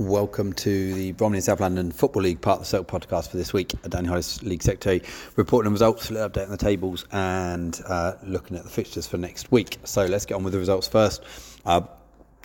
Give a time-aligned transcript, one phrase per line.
[0.00, 3.36] Welcome to the Bromley and South London Football League part of the Selk podcast for
[3.36, 3.74] this week.
[3.86, 5.02] Danny Hollis, League Secretary,
[5.36, 9.76] reporting the results, updating the tables, and uh, looking at the fixtures for next week.
[9.84, 11.22] So let's get on with the results first.
[11.66, 11.82] Uh,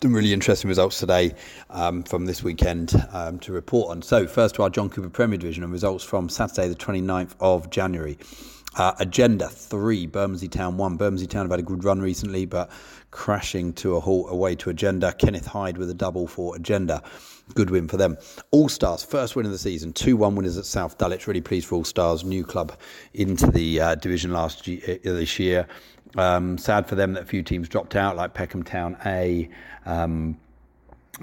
[0.02, 1.34] some really interesting results today
[1.70, 4.02] um, from this weekend um, to report on.
[4.02, 7.70] So, first to our John Cooper Premier Division and results from Saturday, the 29th of
[7.70, 8.18] January.
[8.76, 10.98] Uh, agenda three, Bermondsey Town one.
[10.98, 12.70] Bermondsey Town have had a good run recently, but
[13.12, 15.14] crashing to a halt away to Agenda.
[15.14, 17.02] Kenneth Hyde with a double for Agenda.
[17.54, 18.18] Good win for them.
[18.52, 21.28] All Stars, first win of the season, 2 1 winners at South Dulwich.
[21.28, 22.74] Really pleased for All Stars, new club
[23.14, 25.68] into the uh, division last year, uh, this year.
[26.18, 29.50] Um, sad for them that a few teams dropped out, like Peckham Town A.
[29.86, 30.38] Um,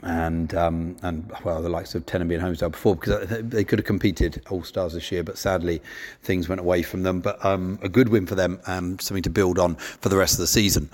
[0.03, 3.87] and um, and well, the likes of Tenenby and Holmesdale before because they could have
[3.87, 5.83] competed All Stars this year, but sadly
[6.23, 7.21] things went away from them.
[7.21, 10.35] But um, a good win for them, and something to build on for the rest
[10.35, 10.91] of the season.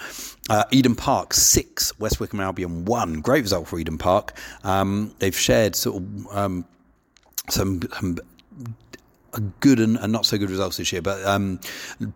[0.50, 3.20] Uh, Eden Park six, West Wickham Albion one.
[3.20, 4.36] Great result for Eden Park.
[4.64, 6.64] Um, they've shared sort of um,
[7.48, 8.18] some, some
[9.60, 11.60] good and, and, not so good results this year, but um,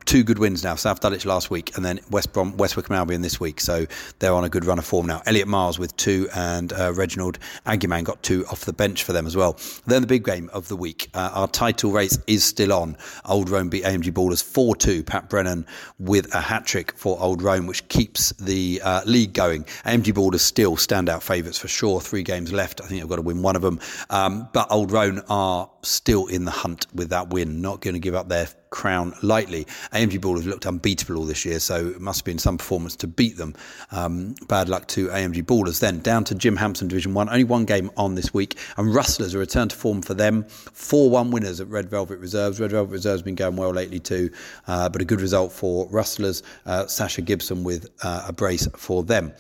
[0.05, 0.75] two good wins now.
[0.75, 3.61] South Dulwich last week, and then West Brom, West Wickham Albion this week.
[3.61, 3.87] So
[4.19, 5.23] they're on a good run of form now.
[5.27, 9.27] Elliot Miles with two, and uh, Reginald Aguiman got two off the bench for them
[9.27, 9.59] as well.
[9.87, 11.11] Then the big game of the week.
[11.15, 12.97] Uh, our title race is still on.
[13.25, 15.03] Old Roan beat AMG Ballers 4 2.
[15.05, 15.67] Pat Brennan
[15.99, 19.65] with a hat trick for Old Roan, which keeps the uh, league going.
[19.85, 22.01] AMG Ballers still standout favourites for sure.
[22.01, 22.81] Three games left.
[22.81, 23.81] I think they've got to win one of them.
[24.11, 28.00] Um, but Old Roan are still in the hunt with that win, not going to
[28.00, 29.67] give up their crown lightly.
[29.92, 33.06] AMG Ball looked unbeatable all this year, so it must have been some performance to
[33.06, 33.55] beat them.
[33.91, 35.81] Um, bad luck to AMG Ballers.
[35.81, 39.34] Then down to Jim Hampson Division 1, only one game on this week, and Rustlers,
[39.34, 40.44] a return to form for them.
[40.44, 42.60] 4 1 winners at Red Velvet Reserves.
[42.60, 44.31] Red Velvet Reserves have been going well lately too,
[44.66, 46.43] uh, but a good result for Rustlers.
[46.66, 49.32] Uh, Sasha Gibson with uh, a brace for them.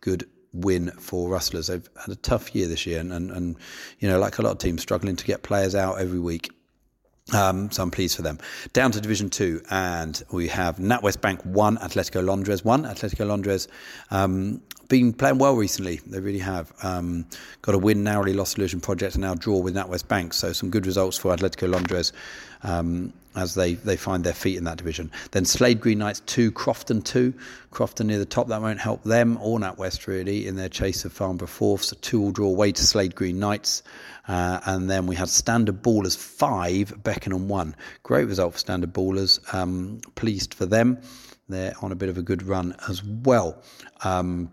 [0.00, 1.68] Good win for Rustlers.
[1.68, 3.56] They've had a tough year this year, and, and, and
[4.00, 6.50] you know, like a lot of teams, struggling to get players out every week.
[7.34, 8.38] Um, so I'm pleased for them.
[8.72, 12.84] Down to Division Two, and we have NatWest Bank one, Atletico Londres one.
[12.84, 13.68] Atletico Londres
[14.10, 16.00] um, been playing well recently.
[16.06, 16.72] They really have.
[16.82, 17.26] Um,
[17.60, 20.32] got a win, narrowly lost Illusion Project, and now draw with NatWest Bank.
[20.32, 22.12] So some good results for Atletico Londres
[22.62, 25.10] um, as they, they find their feet in that division.
[25.30, 27.32] Then Slade Green Knights 2, Crofton 2.
[27.70, 31.12] Crofton near the top, that won't help them or NatWest really in their chase of
[31.12, 31.88] Farnborough fourths.
[31.88, 33.82] So two will draw away to Slade Green Knights.
[34.26, 37.76] Uh, and then we had Standard Ballers 5, Beckenham 1.
[38.02, 39.54] Great result for Standard Ballers.
[39.54, 40.98] Um, pleased for them.
[41.48, 43.62] They're on a bit of a good run as well.
[44.04, 44.50] Um,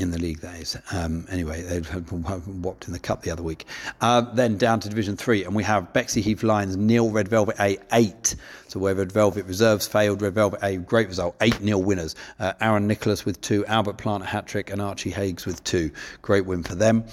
[0.00, 0.76] in the league, is.
[0.92, 3.66] Um, anyway, they whopped in the cup the other week.
[4.00, 7.56] Uh, then down to Division 3, and we have Bexley Heath Lions nil, Red Velvet
[7.60, 8.34] A 8.
[8.68, 12.14] So where Red Velvet reserves failed, Red Velvet A, great result, 8 nil winners.
[12.38, 15.90] Uh, Aaron Nicholas with two, Albert Plant hat trick, and Archie Hagues with two.
[16.22, 17.04] Great win for them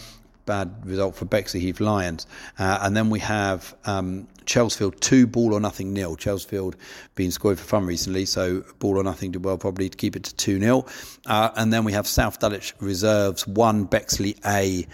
[0.46, 2.26] bad result for Bexley Heath Lions.
[2.58, 6.16] Uh, and then we have um, Chelsfield 2, ball or nothing nil.
[6.16, 6.74] Chelsfield
[7.16, 10.24] being scored for fun recently, so ball or nothing did well probably to keep it
[10.24, 10.86] to 2 0.
[11.28, 14.88] Uh, and then we have South Dulwich Reserves 1, Bexley A.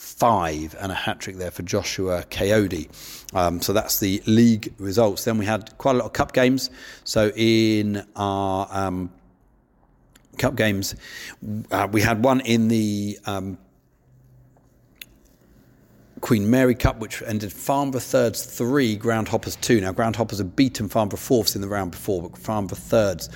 [0.00, 2.88] Five and a hat trick there for Joshua Coyote.
[3.34, 5.24] Um, so that's the league results.
[5.24, 6.70] Then we had quite a lot of cup games.
[7.02, 9.10] So in our um,
[10.38, 10.94] cup games,
[11.72, 13.58] uh, we had one in the um,
[16.20, 19.80] Queen Mary Cup, which ended Farnborough Thirds 3, Groundhoppers 2.
[19.80, 23.28] Now, Groundhoppers had beaten Farnborough Fourths in the round before, but Farnborough Thirds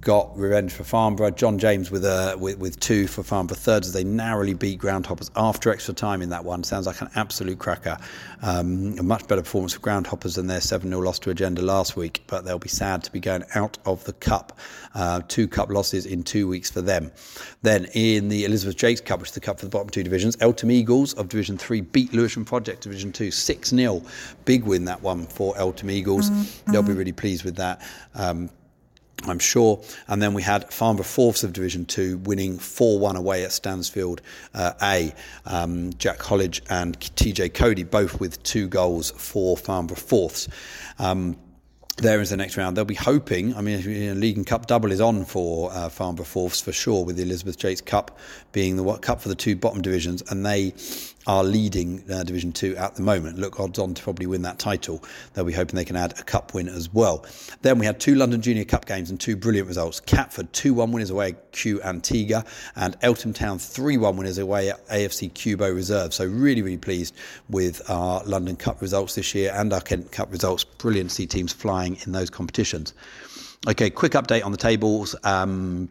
[0.00, 1.32] got revenge for Farnborough.
[1.32, 5.30] John James with, a, with, with two for Farnborough thirds as they narrowly beat Groundhoppers
[5.34, 6.62] after extra time in that one.
[6.62, 7.98] Sounds like an absolute cracker.
[8.42, 11.96] Um, a much better performance for Groundhoppers than their 7 0 loss to Agenda last
[11.96, 14.58] week, but they'll be sad to be going out of the Cup.
[14.94, 17.10] Uh, two Cup losses in two weeks for them.
[17.62, 20.36] Then in the Elizabeth Jakes Cup, which is the Cup for the bottom two divisions,
[20.40, 24.02] Eltham Eagles of Division 3 beat Lewisham Project Division 2 6 0.
[24.44, 26.30] Big win that one for Eltham Eagles.
[26.30, 26.72] Mm-hmm.
[26.72, 27.82] They'll be really pleased with that.
[28.14, 28.50] Um,
[29.26, 29.82] I'm sure.
[30.06, 34.22] And then we had Farnborough Fourths of Division Two winning 4 1 away at Stansfield
[34.54, 35.14] uh, A.
[35.46, 40.48] Um, Jack Hollidge and TJ Cody both with two goals for Farnborough Fourths.
[40.98, 41.36] Um,
[41.98, 42.76] there is the next round.
[42.76, 43.54] They'll be hoping.
[43.56, 46.72] I mean, you know, League and Cup double is on for uh, Farnborough Fourths for
[46.72, 48.18] sure, with the Elizabeth Jakes Cup
[48.52, 50.74] being the cup for the two bottom divisions, and they
[51.28, 53.38] are leading uh, Division 2 at the moment.
[53.38, 55.04] Look odds on to probably win that title.
[55.34, 57.24] They'll be hoping they can add a cup win as well.
[57.60, 60.00] Then we had two London Junior Cup games and two brilliant results.
[60.00, 62.44] Catford 2 1 winners away at Q Antigua,
[62.76, 66.14] and Eltham Town 3 1 winners away at AFC Cubo Reserve.
[66.14, 67.14] So, really, really pleased
[67.50, 70.64] with our London Cup results this year and our Kent Cup results.
[70.64, 72.94] Brilliant to see teams flying in those competitions.
[73.68, 75.14] Okay, quick update on the tables.
[75.24, 75.90] Um,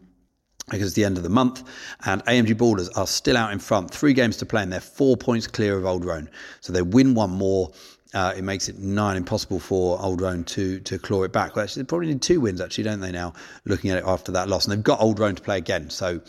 [0.70, 1.64] because it's the end of the month,
[2.06, 3.90] and AMG Ballers are still out in front.
[3.92, 6.30] Three games to play, and they're four points clear of Old Roan.
[6.62, 7.72] So they win one more.
[8.14, 11.56] Uh, it makes it nine impossible for Old Roan to to claw it back.
[11.56, 13.12] Well, actually, they probably need two wins, actually, don't they?
[13.12, 13.34] Now
[13.66, 15.90] looking at it after that loss, and they've got Old Roan to play again.
[15.90, 16.20] So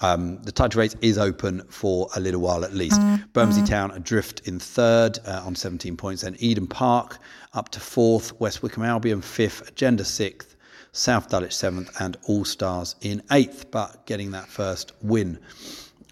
[0.00, 3.00] um, the title race is open for a little while at least.
[3.32, 7.18] Bermondsey Town adrift in third uh, on 17 points, then Eden Park
[7.54, 10.54] up to fourth, West Wickham Albion fifth, Agenda sixth.
[10.98, 15.38] South Dulwich seventh, and All Stars in eighth, but getting that first win,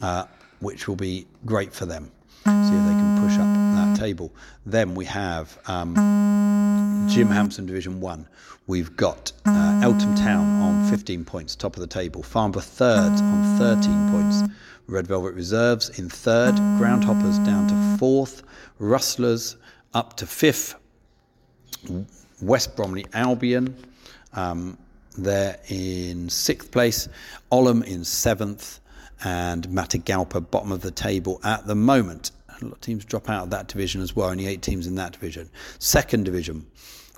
[0.01, 0.27] uh,
[0.61, 2.13] which will be great for them.
[2.45, 4.33] See if they can push up that table.
[4.65, 8.29] Then we have um, Jim Hampson Division 1.
[8.69, 12.23] We've got uh, Eltham Town on 15 points, top of the table.
[12.23, 14.55] Farnborough third on 13 points.
[14.87, 16.55] Red Velvet Reserves in third.
[16.55, 18.45] Groundhoppers down to fourth.
[18.79, 19.57] Rustlers
[19.95, 20.77] up to fifth.
[22.41, 23.75] West Bromley Albion
[24.37, 24.79] um,
[25.19, 27.09] they're in sixth place,
[27.51, 28.81] Olam in seventh,
[29.25, 32.31] and Matagalpa bottom of the table at the moment.
[32.61, 34.95] A lot of teams drop out of that division as well, only eight teams in
[34.97, 35.51] that division.
[35.79, 36.67] Second division,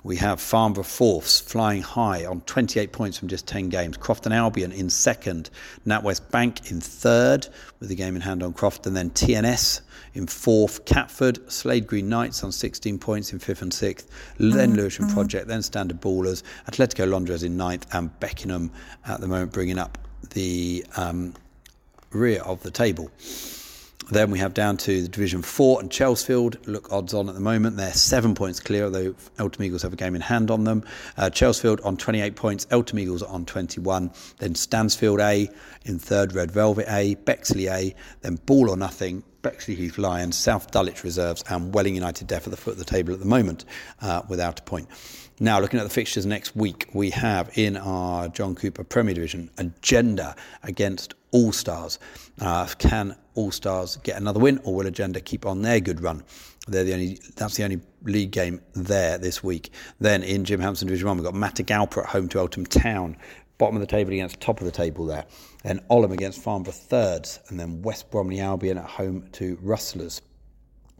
[0.03, 3.97] we have Farnborough fourths flying high on 28 points from just 10 games.
[3.97, 5.49] Crofton Albion in second.
[5.85, 7.47] NatWest Bank in third
[7.79, 8.87] with the game in hand on Crofton.
[8.87, 9.81] And then TNS
[10.13, 10.85] in fourth.
[10.85, 14.09] Catford, Slade Green Knights on 16 points in fifth and sixth.
[14.37, 16.43] Then Lewisham Project, then Standard Ballers.
[16.69, 17.85] Atletico Londres in ninth.
[17.93, 18.71] And Beckenham
[19.05, 19.97] at the moment bringing up
[20.29, 21.33] the um,
[22.11, 23.11] rear of the table.
[24.11, 26.65] Then we have down to the Division 4 and Chelsfield.
[26.65, 27.77] Look odds on at the moment.
[27.77, 30.83] They're seven points clear, although Eltham Eagles have a game in hand on them.
[31.15, 34.11] Uh, Chelsfield on 28 points, Eltham Eagles on 21.
[34.39, 35.47] Then Stansfield A
[35.85, 40.71] in third, Red Velvet A, Bexley A, then Ball or Nothing, Bexley Heath Lions, South
[40.71, 43.63] Dulwich Reserves, and Welling United Deaf at the foot of the table at the moment
[44.01, 44.87] uh, without a point.
[45.39, 49.49] Now, looking at the fixtures next week, we have in our John Cooper Premier Division
[49.57, 51.99] Agenda against All Stars.
[52.39, 56.23] Uh, can All Stars get another win, or will Agenda keep on their good run?
[56.67, 57.19] They're the only.
[57.35, 59.71] That's the only league game there this week.
[59.99, 63.17] Then in Jim Hampson Division One, we've got Matagalpa at home to Eltham Town,
[63.57, 65.25] bottom of the table against top of the table there.
[65.63, 70.21] Then Olam against Farnborough thirds, and then West Bromley Albion at home to Rustlers.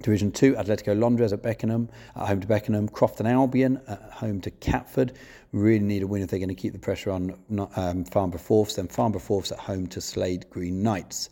[0.01, 2.87] Division 2, Atletico Londres at Beckenham, at home to Beckenham.
[2.87, 5.13] Crofton Albion at home to Catford.
[5.51, 7.35] Really need a win if they're going to keep the pressure on
[7.75, 8.75] um, Farnborough Fourths.
[8.75, 11.29] Then Farnborough Fourths at home to Slade Green Knights,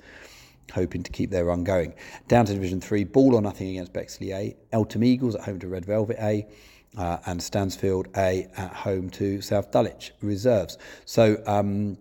[0.74, 1.94] hoping to keep their run going.
[2.28, 4.56] Down to Division 3, Ball or Nothing against Bexley A.
[4.72, 6.48] Eltham Eagles at home to Red Velvet A.
[6.98, 10.80] Uh, and Stansfield A at home to South Dulwich Reserves.
[11.06, 11.98] So, um,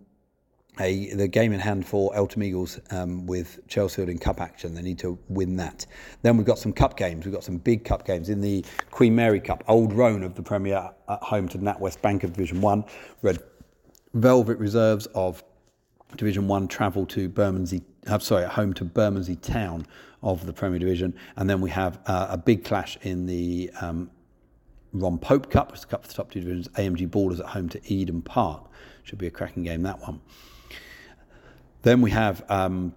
[0.80, 4.74] a, the game in hand for Eltham Eagles um, with Chelsfield in cup action.
[4.74, 5.86] They need to win that.
[6.22, 7.24] Then we've got some cup games.
[7.24, 9.64] We've got some big cup games in the Queen Mary Cup.
[9.68, 12.84] Old Roan of the Premier at home to NatWest Bank of Division 1.
[13.22, 13.42] Red
[14.14, 15.42] Velvet Reserves of
[16.16, 19.86] Division 1 travel to Bermondsey, uh, sorry, at home to Bermondsey Town
[20.22, 21.14] of the Premier Division.
[21.36, 24.10] And then we have uh, a big clash in the um,
[24.92, 26.68] Ron Pope Cup, which is the cup for the top two divisions.
[26.68, 28.70] AMG Ballers at home to Eden Park.
[29.04, 30.20] Should be a cracking game, that one.
[31.86, 32.92] Then we have um,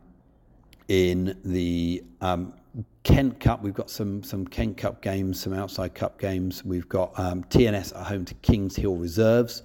[0.87, 2.55] in the um,
[3.03, 6.65] Kent Cup, we've got some some Kent Cup games, some outside Cup games.
[6.65, 9.61] We've got um, TNS at home to Kings Hill Reserves.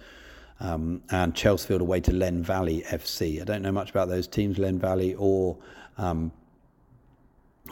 [0.61, 3.41] Um, and Chelsfield away to Len Valley FC.
[3.41, 5.57] I don't know much about those teams, Len Valley or
[5.97, 6.31] um,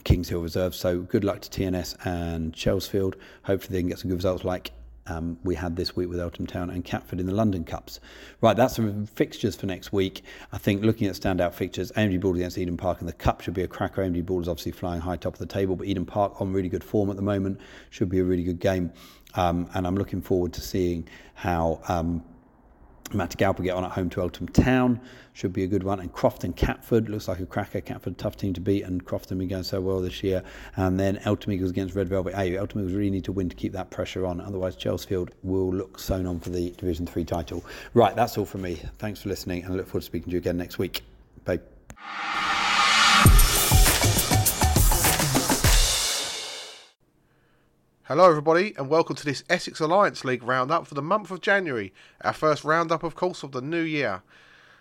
[0.05, 0.75] Kings Hill Reserve.
[0.75, 3.17] So good luck to TNS and Chelsfield.
[3.43, 4.73] Hopefully they can get some good results like
[5.07, 8.01] um, we had this week with Eltham Town and Catford in the London Cups.
[8.41, 10.23] Right, that's some fixtures for next week.
[10.53, 13.55] I think looking at standout fixtures, AMG Ball against Eden Park in the Cup should
[13.55, 14.03] be a cracker.
[14.03, 16.69] AMG Ball is obviously flying high top of the table, but Eden Park on really
[16.69, 18.93] good form at the moment should be a really good game.
[19.35, 22.23] Um, and I'm looking forward to seeing how um,
[23.13, 25.01] Matagalpa get on at home to Eltham Town.
[25.35, 26.01] Should be a good one.
[26.01, 27.81] And Crofton Catford looks like a cracker.
[27.81, 30.43] Catford, tough team to beat, and Crofton been going so well this year.
[30.77, 32.57] And then Eltham Eagles against Red Velvet A.
[32.57, 34.41] Eltham Eagles really need to win to keep that pressure on.
[34.41, 37.65] Otherwise, Chelsfield will look sewn on for the Division 3 title.
[37.95, 38.83] Right, that's all from me.
[38.99, 41.03] Thanks for listening, and I look forward to speaking to you again next week.
[41.45, 41.61] Bye.
[48.13, 51.95] Hello, everybody, and welcome to this Essex Alliance League roundup for the month of January.
[52.21, 54.23] Our first roundup, of course, of the new year.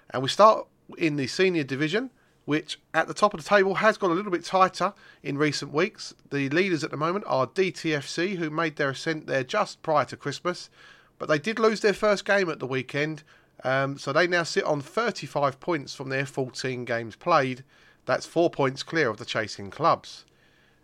[0.10, 2.10] And we start in the senior division
[2.44, 5.72] which at the top of the table has got a little bit tighter in recent
[5.72, 6.14] weeks.
[6.30, 10.18] The leaders at the moment are DTFC, who made their ascent there just prior to
[10.18, 10.70] Christmas,
[11.18, 13.24] but they did lose their first game at the weekend,
[13.64, 17.64] um, so they now sit on 35 points from their 14 games played.
[18.04, 20.26] That's four points clear of the chasing clubs.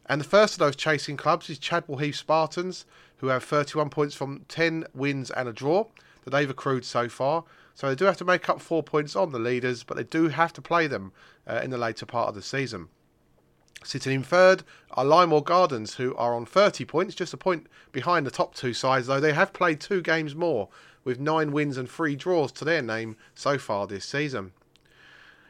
[0.10, 2.86] And the first of those chasing clubs is Chadwell Heath Spartans,
[3.18, 5.86] who have 31 points from 10 wins and a draw
[6.24, 7.44] that they've accrued so far.
[7.76, 10.30] So they do have to make up four points on the leaders, but they do
[10.30, 11.12] have to play them
[11.46, 12.88] uh, in the later part of the season.
[13.84, 18.26] Sitting in third are Lymore Gardens, who are on 30 points, just a point behind
[18.26, 20.70] the top two sides, though they have played two games more,
[21.04, 24.52] with nine wins and three draws to their name so far this season.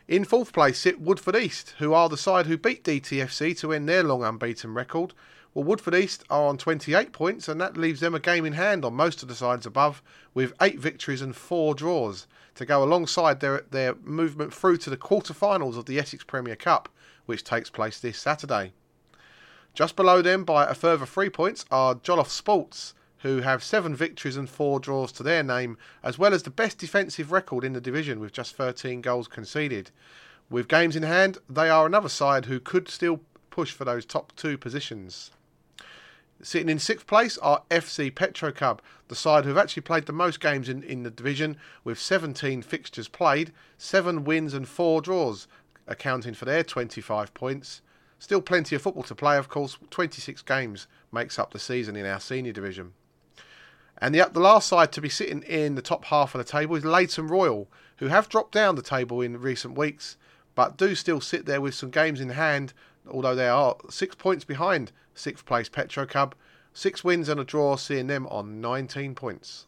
[0.07, 3.89] In fourth place sit Woodford East, who are the side who beat DTFC to end
[3.89, 5.13] their long unbeaten record.
[5.53, 8.85] Well, Woodford East are on 28 points, and that leaves them a game in hand
[8.85, 10.01] on most of the sides above,
[10.33, 14.95] with eight victories and four draws to go alongside their, their movement through to the
[14.95, 16.87] quarter-finals of the Essex Premier Cup,
[17.25, 18.71] which takes place this Saturday.
[19.73, 22.93] Just below them, by a further three points, are Jollof Sports,
[23.27, 26.77] who have seven victories and four draws to their name, as well as the best
[26.77, 29.91] defensive record in the division with just 13 goals conceded.
[30.49, 33.19] With games in hand, they are another side who could still
[33.49, 35.31] push for those top two positions.
[36.41, 40.39] Sitting in sixth place are FC Petrocub, the side who have actually played the most
[40.39, 45.47] games in, in the division, with 17 fixtures played, 7 wins and 4 draws,
[45.85, 47.81] accounting for their 25 points.
[48.19, 52.05] Still plenty of football to play, of course, 26 games makes up the season in
[52.05, 52.93] our senior division.
[53.99, 56.75] And the, the last side to be sitting in the top half of the table
[56.75, 60.17] is Leyton Royal, who have dropped down the table in recent weeks,
[60.55, 62.73] but do still sit there with some games in hand,
[63.09, 66.33] although they are six points behind sixth place Petrocub,
[66.73, 69.65] six wins and a draw, seeing them on 19 points.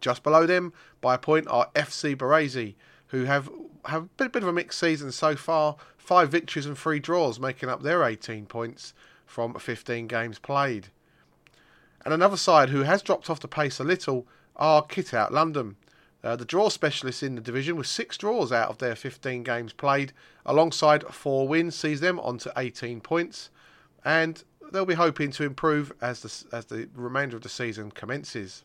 [0.00, 2.74] Just below them, by a point, are FC Baresi,
[3.08, 3.50] who have
[3.86, 5.76] have a bit, bit of a mixed season so far.
[5.96, 8.94] Five victories and three draws, making up their 18 points
[9.26, 10.88] from 15 games played.
[12.04, 14.26] And another side who has dropped off the pace a little
[14.56, 15.76] are Kit Out London.
[16.22, 19.72] Uh, the draw specialists in the division with six draws out of their 15 games
[19.72, 20.12] played,
[20.44, 23.50] alongside four wins, sees them on to 18 points,
[24.04, 28.64] and they'll be hoping to improve as the, as the remainder of the season commences.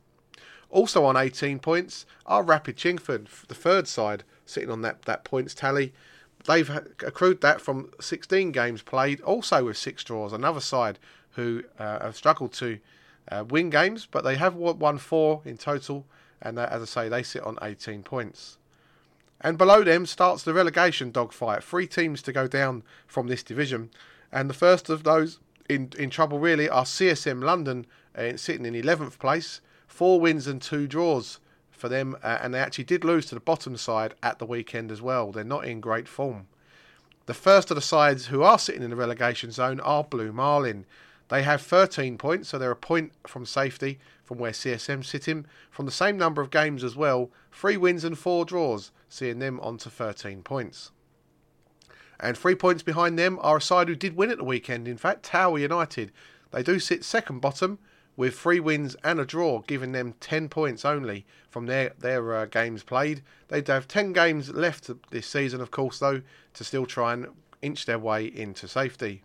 [0.70, 5.54] Also on 18 points are Rapid Chingford, the third side, sitting on that, that points
[5.54, 5.94] tally.
[6.46, 10.34] They've accrued that from 16 games played, also with six draws.
[10.34, 10.98] Another side
[11.32, 12.80] who uh, have struggled to
[13.30, 16.06] uh, win games, but they have won four in total,
[16.42, 18.58] and uh, as I say, they sit on 18 points.
[19.42, 21.64] And below them starts the relegation dogfight.
[21.64, 23.90] Three teams to go down from this division,
[24.32, 25.40] and the first of those
[25.70, 30.62] in in trouble really are CSM London, uh, sitting in 11th place, four wins and
[30.62, 31.40] two draws
[31.72, 34.92] for them, uh, and they actually did lose to the bottom side at the weekend
[34.92, 35.32] as well.
[35.32, 36.48] They're not in great form.
[37.26, 40.86] The first of the sides who are sitting in the relegation zone are Blue Marlin.
[41.34, 45.48] They have 13 points, so they're a point from safety from where CSM sit in.
[45.72, 49.60] From the same number of games as well, three wins and four draws, seeing them
[49.62, 50.92] on to 13 points.
[52.20, 54.96] And three points behind them are a side who did win at the weekend, in
[54.96, 56.12] fact, Tower United.
[56.52, 57.80] They do sit second bottom
[58.16, 62.46] with three wins and a draw, giving them 10 points only from their, their uh,
[62.46, 63.24] games played.
[63.48, 66.22] They'd have 10 games left this season, of course, though,
[66.54, 67.26] to still try and
[67.64, 69.24] inch their way into safety.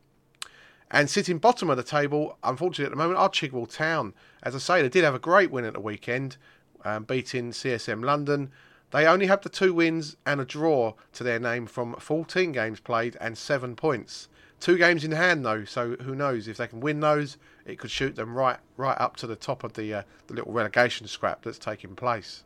[0.90, 4.14] And sitting bottom of the table, unfortunately at the moment, are Chigwell Town.
[4.42, 6.38] As I say, they did have a great win at the weekend,
[6.84, 8.50] um, beating CSM London.
[8.90, 12.80] They only have the two wins and a draw to their name from 14 games
[12.80, 14.28] played and seven points.
[14.60, 17.90] Two games in hand though, so who knows if they can win those, it could
[17.90, 21.42] shoot them right right up to the top of the uh, the little relegation scrap
[21.42, 22.42] that's taking place.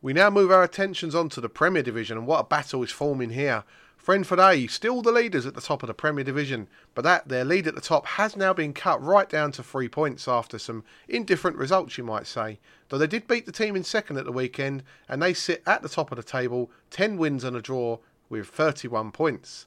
[0.00, 2.90] We now move our attentions on to the Premier Division and what a battle is
[2.90, 3.62] forming here.
[4.02, 7.44] Frenford A still the leaders at the top of the Premier Division, but that their
[7.44, 10.82] lead at the top has now been cut right down to three points after some
[11.08, 12.58] indifferent results, you might say.
[12.88, 15.82] Though they did beat the team in second at the weekend, and they sit at
[15.82, 19.66] the top of the table, 10 wins and a draw with 31 points.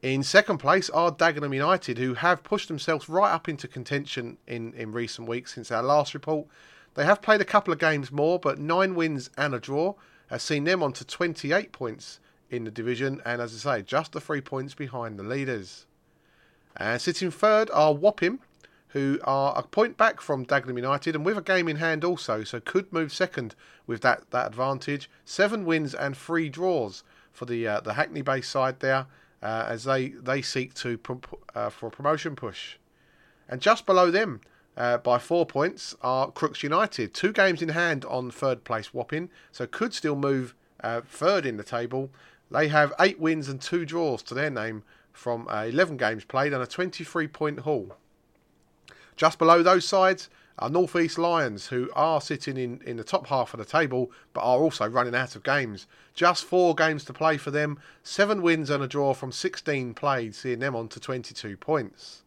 [0.00, 4.72] In second place are Dagenham United, who have pushed themselves right up into contention in,
[4.72, 6.46] in recent weeks since our last report.
[6.94, 9.92] They have played a couple of games more, but nine wins and a draw
[10.28, 12.18] has seen them on to 28 points
[12.52, 15.86] in the division, and as I say, just the three points behind the leaders.
[16.76, 18.40] And sitting third are Wapping,
[18.88, 22.44] who are a point back from Dagenham United and with a game in hand also,
[22.44, 23.54] so could move second
[23.86, 25.10] with that, that advantage.
[25.24, 29.06] Seven wins and three draws for the uh, the Hackney based side there
[29.42, 31.00] uh, as they, they seek to
[31.54, 32.76] uh, for a promotion push.
[33.48, 34.42] And just below them,
[34.76, 37.14] uh, by four points, are Crooks United.
[37.14, 41.56] Two games in hand on third place Wapping, so could still move uh, third in
[41.56, 42.10] the table
[42.52, 46.52] They have eight wins and two draws to their name from uh, 11 games played
[46.52, 47.96] and a 23 point haul.
[49.16, 50.28] Just below those sides
[50.58, 54.10] are North East Lions, who are sitting in, in the top half of the table
[54.34, 55.86] but are also running out of games.
[56.14, 60.34] Just four games to play for them, seven wins and a draw from 16 played,
[60.34, 62.22] seeing them on to 22 points.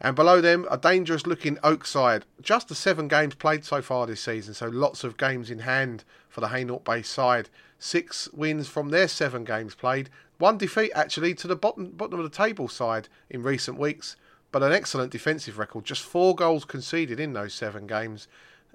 [0.00, 2.24] And below them, a dangerous looking Oak side.
[2.40, 6.04] Just the seven games played so far this season, so lots of games in hand
[6.28, 7.50] for the Hainault based side.
[7.78, 10.10] Six wins from their seven games played.
[10.38, 14.16] One defeat actually to the bottom bottom of the table side in recent weeks,
[14.50, 15.84] but an excellent defensive record.
[15.84, 18.26] Just four goals conceded in those seven games,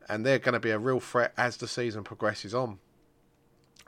[0.07, 2.79] and they're going to be a real threat as the season progresses on.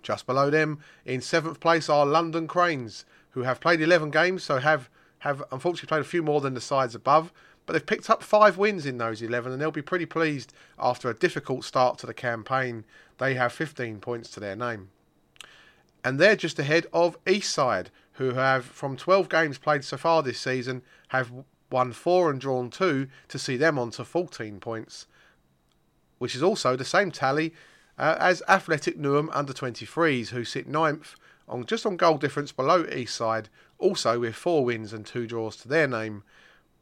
[0.04, 4.60] Just below them, in seventh place, are London Cranes, who have played 11 games, so
[4.60, 7.34] have have unfortunately played a few more than the sides above,
[7.66, 11.10] but they've picked up five wins in those 11 and they'll be pretty pleased after
[11.10, 12.86] a difficult start to the campaign.
[13.18, 14.90] They have 15 points to their name.
[16.06, 20.40] And they're just ahead of Eastside, who have, from 12 games played so far this
[20.40, 21.32] season, have
[21.72, 25.08] won four and drawn two to see them on to 14 points,
[26.20, 27.56] which is also the same tally
[27.98, 31.16] uh, as Athletic Newham under 23s, who sit ninth
[31.50, 33.46] on just on goal difference below Eastside
[33.80, 36.22] also with four wins and two draws to their name.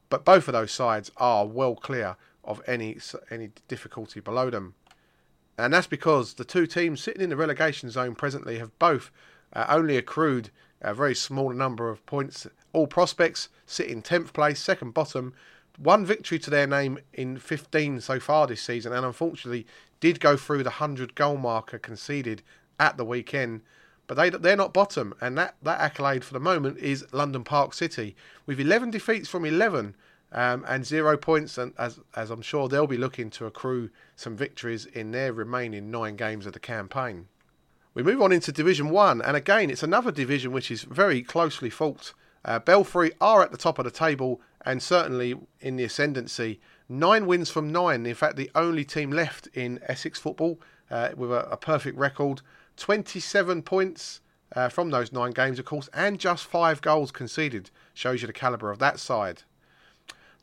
[0.10, 2.98] But both of those sides are well clear of any
[3.32, 4.76] any difficulty below them.
[5.58, 9.12] And that's because the two teams sitting in the relegation zone presently have both
[9.54, 10.50] uh, only accrued
[10.82, 12.48] a very small number of points.
[12.74, 15.34] All prospects sit in 10th place, second bottom.
[15.78, 19.66] One victory to their name in 15 so far this season, and unfortunately
[20.00, 22.42] did go through the 100 goal marker conceded
[22.80, 23.62] at the weekend.
[24.06, 27.74] But they they're not bottom, and that, that accolade for the moment is London Park
[27.74, 29.96] City with 11 defeats from 11
[30.34, 31.58] um, and zero points.
[31.58, 35.90] And as as I'm sure they'll be looking to accrue some victories in their remaining
[35.90, 37.28] nine games of the campaign.
[37.94, 41.70] We move on into Division One, and again it's another division which is very closely
[41.70, 42.14] fought.
[42.46, 46.60] Uh, Belfry are at the top of the table and certainly in the ascendancy.
[46.90, 48.06] Nine wins from nine.
[48.06, 50.60] In fact, the only team left in Essex football
[50.92, 52.42] uh, with a, a perfect record.
[52.78, 54.22] 27 points
[54.56, 57.70] uh, from those nine games, of course, and just five goals conceded.
[57.94, 59.44] Shows you the calibre of that side.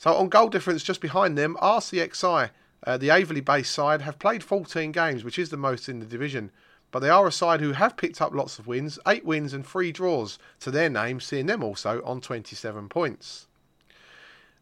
[0.01, 2.49] So on goal difference, just behind them, RCXI,
[2.87, 6.51] uh, the Aveley-based side, have played 14 games, which is the most in the division.
[6.91, 9.65] But they are a side who have picked up lots of wins, eight wins and
[9.65, 13.47] three draws to their name, seeing them also on 27 points.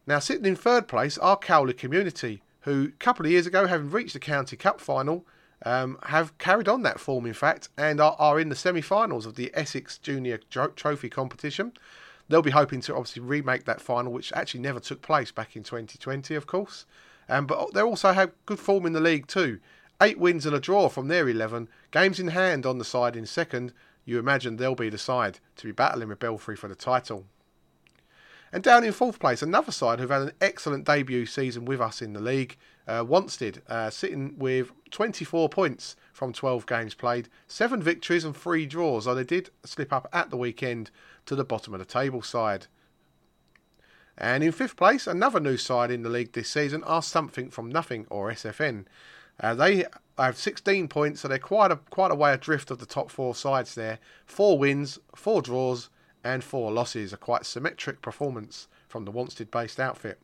[0.08, 3.92] Now, sitting in third place are Cowley Community, who a couple of years ago, having
[3.92, 5.24] reached the County Cup final,
[5.64, 9.24] um, have carried on that form, in fact, and are, are in the semi finals
[9.24, 10.40] of the Essex Junior
[10.74, 11.74] Trophy competition.
[12.28, 15.62] They'll be hoping to obviously remake that final, which actually never took place back in
[15.62, 16.84] 2020, of course.
[17.28, 19.60] Um, but they also have good form in the league, too.
[20.00, 21.68] Eight wins and a draw from their 11.
[21.90, 23.72] Games in hand on the side in second.
[24.04, 27.26] You imagine they'll be the side to be battling with Belfry for the title.
[28.52, 32.00] And down in fourth place, another side who've had an excellent debut season with us
[32.00, 37.82] in the league, uh, Wanstead, uh, sitting with 24 points from 12 games played, seven
[37.82, 40.90] victories and three draws, though they did slip up at the weekend
[41.28, 42.66] to the bottom of the table side.
[44.16, 47.68] And in fifth place, another new side in the league this season are Something from
[47.68, 48.86] Nothing, or SFN.
[49.38, 49.84] Uh, they
[50.18, 53.34] have 16 points, so they're quite a quite a way adrift of the top four
[53.34, 54.00] sides there.
[54.26, 55.90] Four wins, four draws,
[56.24, 57.12] and four losses.
[57.12, 60.18] A quite symmetric performance from the Wanstead-based outfit.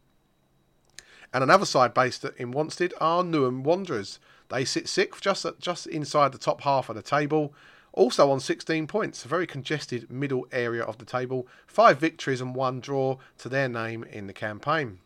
[1.32, 4.18] And another side based in Wanstead are Newham Wanderers.
[4.48, 7.54] They sit sixth, just just inside the top half of the table.
[7.96, 11.46] Also on 16 points, a very congested middle area of the table.
[11.64, 14.98] Five victories and one draw to their name in the campaign.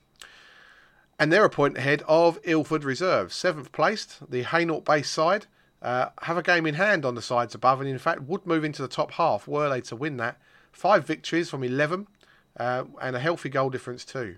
[1.18, 4.30] And they're a point ahead of Ilford Reserve, seventh placed.
[4.30, 5.46] The Hainault based side
[5.82, 8.64] uh, have a game in hand on the sides above, and in fact would move
[8.64, 10.40] into the top half were they to win that.
[10.72, 12.06] Five victories from 11,
[12.58, 14.36] uh, and a healthy goal difference too.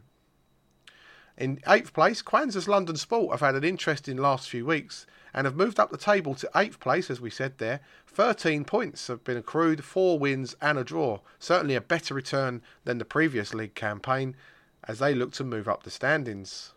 [1.41, 5.57] In eighth place, Quans's London Sport have had an interesting last few weeks and have
[5.57, 7.81] moved up the table to eighth place, as we said there.
[8.09, 11.21] 13 points have been accrued, four wins and a draw.
[11.39, 14.37] Certainly a better return than the previous league campaign
[14.85, 16.75] as they look to move up the standings.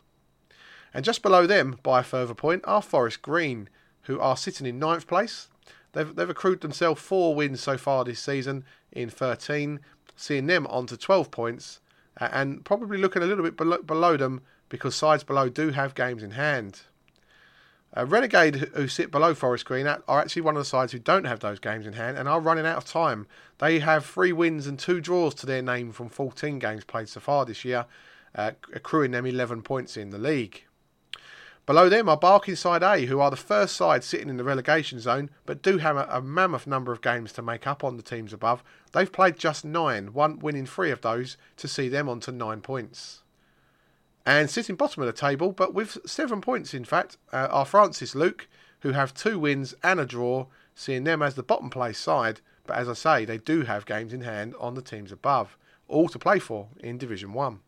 [0.94, 3.68] And just below them, by a further point, are Forest Green,
[4.04, 5.50] who are sitting in ninth place.
[5.92, 9.82] They've, they've accrued themselves four wins so far this season in 13,
[10.16, 11.82] seeing them on to 12 points
[12.18, 14.42] and probably looking a little bit below, below them
[14.74, 16.82] because sides below do have games in hand.
[17.96, 21.26] Uh, Renegade, who sit below Forest Green, are actually one of the sides who don't
[21.26, 23.28] have those games in hand and are running out of time.
[23.60, 27.20] They have three wins and two draws to their name from 14 games played so
[27.20, 27.86] far this year,
[28.34, 30.64] uh, accruing them 11 points in the league.
[31.68, 35.30] Below them are Barkingside A, who are the first side sitting in the relegation zone,
[35.46, 38.34] but do have a, a, mammoth number of games to make up on the teams
[38.34, 38.64] above.
[38.92, 42.62] They've played just nine, one winning three of those to see them on to nine
[42.62, 43.23] points.
[44.26, 48.16] And sitting bottom of the table, but with seven points in fact, uh, are Francis
[48.16, 48.48] Luke,
[48.80, 52.40] who have two wins and a draw, seeing them as the bottom place side.
[52.66, 55.58] But as I say, they do have games in hand on the teams above,
[55.88, 57.60] all to play for in Division 1.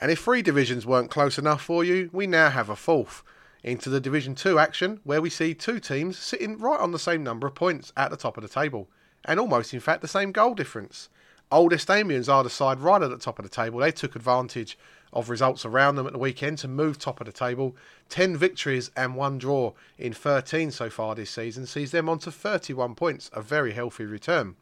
[0.00, 3.22] And if three divisions weren't close enough for you, we now have a fourth.
[3.62, 7.22] Into the Division 2 action, where we see two teams sitting right on the same
[7.22, 8.88] number of points at the top of the table,
[9.24, 11.08] and almost, in fact, the same goal difference.
[11.52, 13.78] Old Esthameians are the side right at the top of the table.
[13.78, 14.76] They took advantage
[15.12, 17.76] of results around them at the weekend to move top of the table.
[18.08, 22.32] 10 victories and one draw in 13 so far this season sees them on to
[22.32, 24.56] 31 points, a very healthy return.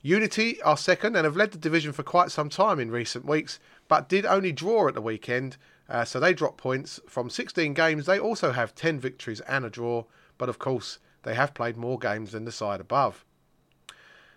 [0.00, 3.58] Unity are second and have led the division for quite some time in recent weeks,
[3.88, 5.56] but did only draw at the weekend,
[5.88, 7.00] uh, so they drop points.
[7.08, 10.04] From 16 games, they also have 10 victories and a draw,
[10.38, 13.24] but of course, they have played more games than the side above.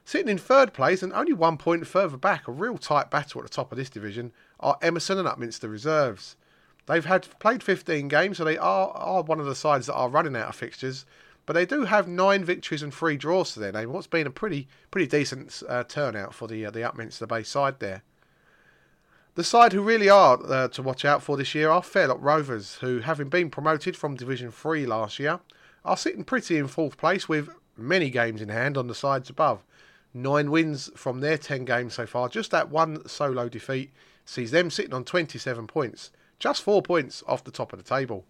[0.04, 3.48] Sitting in third place and only one point further back, a real tight battle at
[3.48, 6.36] the top of this division, are Emerson and Upminster Reserves.
[6.88, 10.10] They've had played 15 games, so they are, are one of the sides that are
[10.10, 11.06] running out of fixtures,
[11.46, 13.92] but they do have nine victories and three draws to their name.
[13.92, 17.80] What's been a pretty pretty decent uh, turnout for the uh, the Upminster Bay side
[17.80, 18.04] there.
[19.36, 22.76] The side who really are uh, to watch out for this year are Fairlop Rovers,
[22.82, 25.40] who, having been promoted from Division 3 last year,
[25.86, 29.64] are sitting pretty in fourth place with many games in hand on the sides above.
[30.14, 32.28] Nine wins from their 10 games so far.
[32.28, 33.92] Just that one solo defeat
[34.32, 38.24] sees them sitting on 27 points, just four points off the top of the table.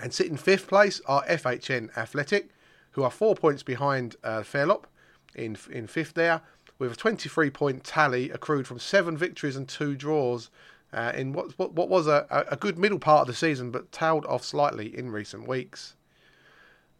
[0.00, 2.48] And sitting fifth place are FHN Athletic,
[2.92, 4.86] who are four points behind uh, Fairlop
[5.34, 6.40] in in fifth there,
[6.78, 10.48] with a 23 point tally accrued from seven victories and two draws
[10.94, 13.92] uh, in what, what, what was a, a good middle part of the season, but
[13.92, 15.96] tailed off slightly in recent weeks.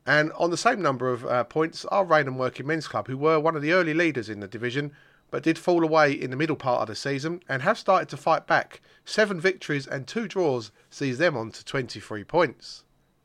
[0.05, 3.41] And on the same number of uh, points are Rainham Working Men's Club, who were
[3.41, 4.93] one of the early leaders in the division,
[5.33, 8.19] but did fall away in the middle part of the season and have started to
[8.19, 8.83] fight back.
[9.07, 12.85] Seven victories and two draws sees them on to 23 points.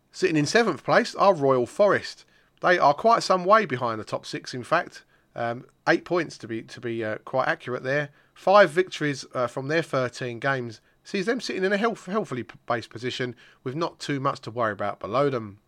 [0.10, 2.24] Sitting in seventh place are Royal Forest.
[2.62, 5.04] They are quite some way behind the top six, in fact.
[5.36, 8.10] Um, eight points to be to be uh, quite accurate there.
[8.34, 12.90] Five victories uh, from their 13 games sees them sitting in a health, healthily based
[12.90, 15.60] position with not too much to worry about below them.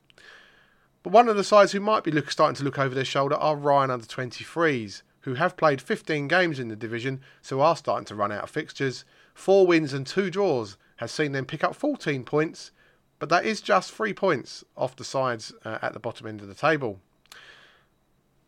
[1.04, 3.36] But one of the sides who might be look, starting to look over their shoulder
[3.36, 8.06] are Ryan under 23s who have played 15 games in the division, so are starting
[8.06, 9.06] to run out of fixtures.
[9.34, 12.72] Four wins and two draws has seen them pick up 14 points,
[13.20, 16.48] but that is just three points off the sides uh, at the bottom end of
[16.48, 17.00] the table.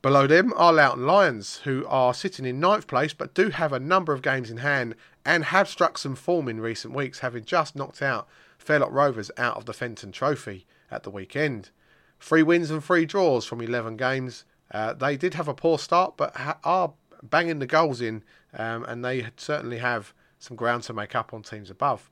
[0.01, 3.79] Below them are Loughton Lions, who are sitting in ninth place but do have a
[3.79, 7.75] number of games in hand and have struck some form in recent weeks, having just
[7.75, 11.69] knocked out Fairlop Rovers out of the Fenton Trophy at the weekend.
[12.19, 16.15] Three wins and three draws from 11 games, uh, they did have a poor start,
[16.17, 20.93] but ha- are banging the goals in, um, and they certainly have some ground to
[20.93, 22.09] make up on teams above.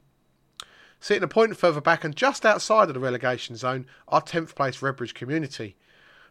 [1.00, 4.80] Sitting a point further back and just outside of the relegation zone are 10th place
[4.80, 5.78] Redbridge Community,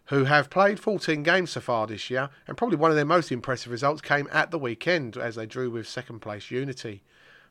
[0.06, 3.32] who have played 14 games so far this year, and probably one of their most
[3.32, 7.02] impressive results came at the weekend as they drew with second place Unity.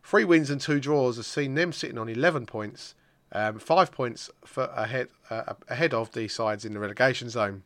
[0.03, 2.93] Three wins and two draws have seen them sitting on 11 points,
[3.31, 7.63] um, five points ahead, uh, ahead of the sides in the relegation zone.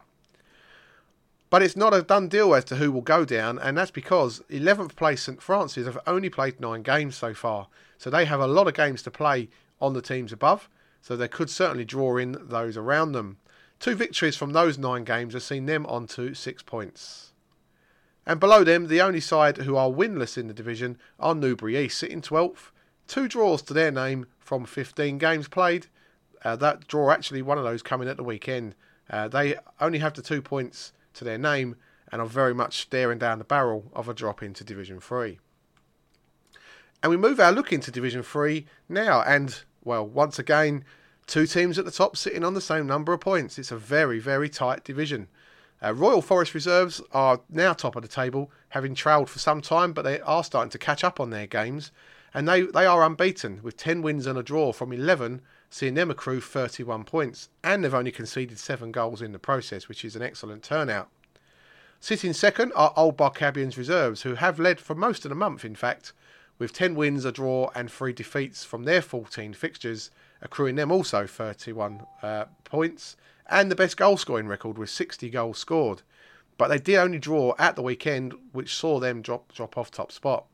[1.52, 4.42] But it's not a done deal as to who will go down, and that's because
[4.50, 7.68] 11th place St Francis have only played nine games so far.
[7.98, 9.50] So they have a lot of games to play
[9.82, 10.70] on the teams above,
[11.02, 13.36] so they could certainly draw in those around them.
[13.82, 17.34] Two victories from those nine games have seen them on to six points.
[18.26, 21.98] And below them, the only side who are winless in the division are Newbury East,
[21.98, 22.72] sitting 12th.
[23.08, 25.88] Two draws to their name from 15 games played.
[26.46, 28.74] Uh, that draw, actually, one of those coming at the weekend.
[29.10, 31.76] Uh, they only have the two points to their name
[32.12, 35.40] and are very much staring down the barrel of a drop into Division 3.
[37.02, 40.84] And we move our look into Division 3 now, and, well, once again,
[41.26, 43.58] two teams at the top sitting on the same number of points.
[43.58, 45.28] It's a very, very tight division.
[45.84, 49.94] Uh, Royal Forest Reserves are now top of the table, having trailed for some time,
[49.94, 51.92] but they are starting to catch up on their games.
[52.34, 55.42] And they, they are unbeaten, with 10 wins and a draw from 11
[55.72, 60.04] seeing them accrue 31 points, and they've only conceded 7 goals in the process, which
[60.04, 61.10] is an excellent turnout.
[62.02, 65.76] Sitting second are Old Barcabians Reserves, who have led for most of the month, in
[65.76, 66.12] fact,
[66.60, 71.26] with 10 wins, a draw, and 3 defeats from their 14 fixtures, accruing them also
[71.26, 73.16] 31 uh, points,
[73.50, 76.02] and the best goal scoring record with 60 goals scored.
[76.58, 80.12] But they did only draw at the weekend, which saw them drop, drop off top
[80.12, 80.48] spot.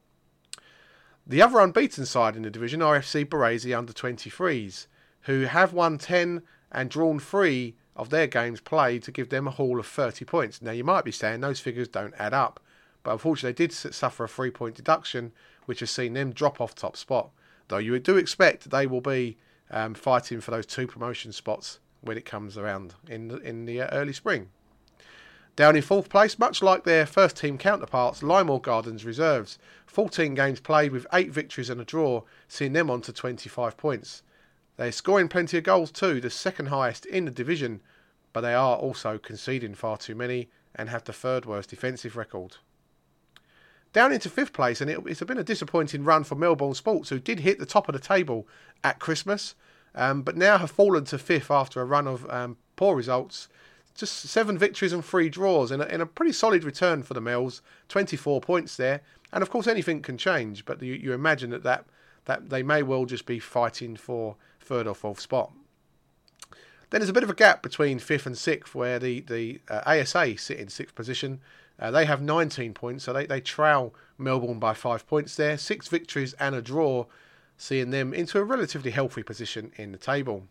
[1.26, 4.86] The other unbeaten side in the division are FC Baresi under 23s,
[5.28, 9.52] who have won 10 and drawn 3 of their games played to give them a
[9.52, 10.62] haul of 30 points.
[10.62, 12.62] Now, you might be saying those figures don't add up,
[13.04, 15.32] but unfortunately, they did suffer a three point deduction,
[15.66, 17.30] which has seen them drop off top spot.
[17.68, 19.38] Though you do expect they will be
[19.70, 23.82] um, fighting for those two promotion spots when it comes around in the, in the
[23.82, 24.50] uh, early spring.
[25.58, 29.58] Down in fourth place, much like their first team counterparts, Lymore Gardens reserves.
[29.88, 34.22] 14 games played with 8 victories and a draw, seeing them on to 25 points.
[34.78, 37.82] They're scoring plenty of goals too, the second highest in the division,
[38.32, 42.58] but they are also conceding far too many and have the third worst defensive record.
[43.94, 47.20] Down into fifth place, and it, it's been a disappointing run for Melbourne Sports, who
[47.20, 48.48] did hit the top of the table
[48.84, 49.56] at Christmas,
[49.96, 53.48] um, but now have fallen to fifth after a run of um, poor results
[53.98, 57.22] just seven victories and three draws in a, in a pretty solid return for the
[57.22, 57.62] Mills.
[57.90, 59.02] 24 points there.
[59.34, 61.86] And of course, anything can change, but you, you imagine that, that,
[62.26, 64.36] that they may well just be fighting for
[64.68, 65.52] third or fourth spot.
[66.90, 69.82] Then there's a bit of a gap between fifth and sixth, where the, the uh,
[69.86, 71.42] ASA sit in sixth position.
[71.80, 75.58] Uh, they have 19 points, so they, they trail Melbourne by five points there.
[75.58, 77.06] Six victories and a draw,
[77.58, 80.44] seeing them into a relatively healthy position in the table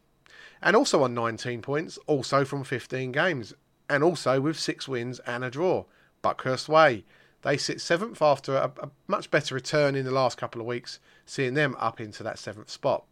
[0.62, 3.54] and also on 19 points, also from 15 games,
[3.88, 5.84] and also with six wins and a draw.
[6.22, 7.04] Buckhurst Way.
[7.42, 10.98] They sit seventh after a, a much better return in the last couple of weeks,
[11.24, 13.04] seeing them up into that seventh spot.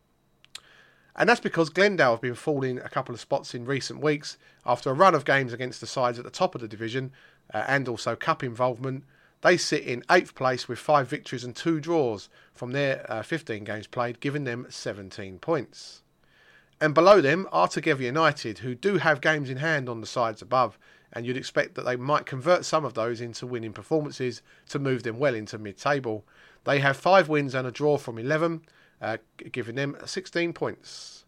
[1.17, 4.91] And that's because Glendale have been falling a couple of spots in recent weeks after
[4.91, 7.13] a run of games against the sides at the top of the division
[7.53, 9.05] uh, and also cup involvement.
[9.43, 13.63] They sit in eighth place with five victories and two draws from their uh, 15
[13.63, 16.03] games played, giving them 17 points.
[16.81, 20.43] And below them are Together United, who do have games in hand on the sides
[20.43, 20.79] above,
[21.13, 25.05] and you'd expect that they might convert some of those into winning performances to move
[25.05, 26.25] them well into mid table.
[26.65, 28.63] They have five wins and a draw from 11,
[29.01, 29.19] uh,
[29.53, 31.25] giving them 16 points.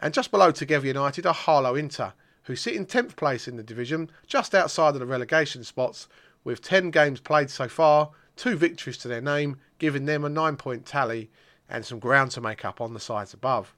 [0.00, 2.12] And just below Together United are Harlow Inter,
[2.44, 6.08] who sit in 10th place in the division, just outside of the relegation spots,
[6.44, 10.56] with 10 games played so far, two victories to their name, giving them a 9
[10.56, 11.30] point tally
[11.68, 13.74] and some ground to make up on the sides above.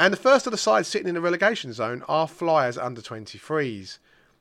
[0.00, 3.98] And the first of the sides sitting in the relegation zone are Flyers under 23s,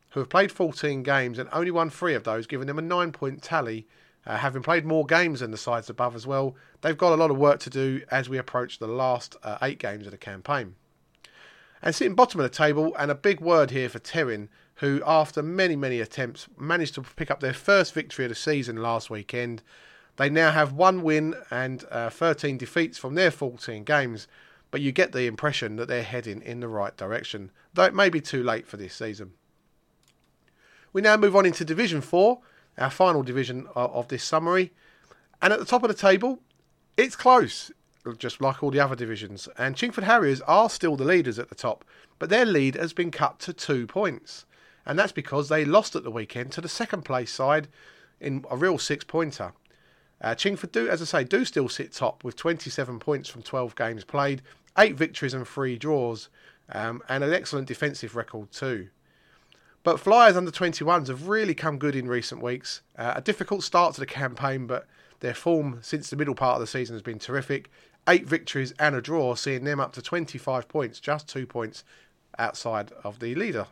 [0.10, 3.12] who have played 14 games and only won three of those, giving them a nine
[3.12, 3.88] point tally.
[4.26, 7.32] Uh, having played more games than the sides above as well, they've got a lot
[7.32, 10.76] of work to do as we approach the last uh, eight games of the campaign.
[11.82, 15.44] And sitting bottom of the table, and a big word here for Terrin, who, after
[15.44, 19.62] many, many attempts, managed to pick up their first victory of the season last weekend.
[20.16, 24.28] They now have one win and uh, 13 defeats from their 14 games,
[24.72, 28.10] but you get the impression that they're heading in the right direction, though it may
[28.10, 29.34] be too late for this season.
[30.94, 32.40] We now move on into Division 4,
[32.78, 34.72] our final division of this summary.
[35.42, 36.40] And at the top of the table,
[36.98, 37.72] it's close,
[38.18, 39.48] just like all the other divisions.
[39.58, 41.86] And Chingford Harriers are still the leaders at the top,
[42.20, 44.46] but their lead has been cut to two points.
[44.86, 47.68] And that's because they lost at the weekend to the second place side
[48.20, 49.54] in a real six pointer.
[50.22, 53.76] Uh, Chingford do, as I say, do still sit top with 27 points from 12
[53.76, 54.42] games played,
[54.78, 56.30] eight victories and three draws,
[56.72, 58.88] um, and an excellent defensive record too.
[59.84, 62.82] But Flyers under 21s have really come good in recent weeks.
[62.98, 64.88] Uh, a difficult start to the campaign, but
[65.20, 67.70] their form since the middle part of the season has been terrific.
[68.08, 71.84] Eight victories and a draw, seeing them up to 25 points, just two points
[72.40, 73.68] outside of the leader.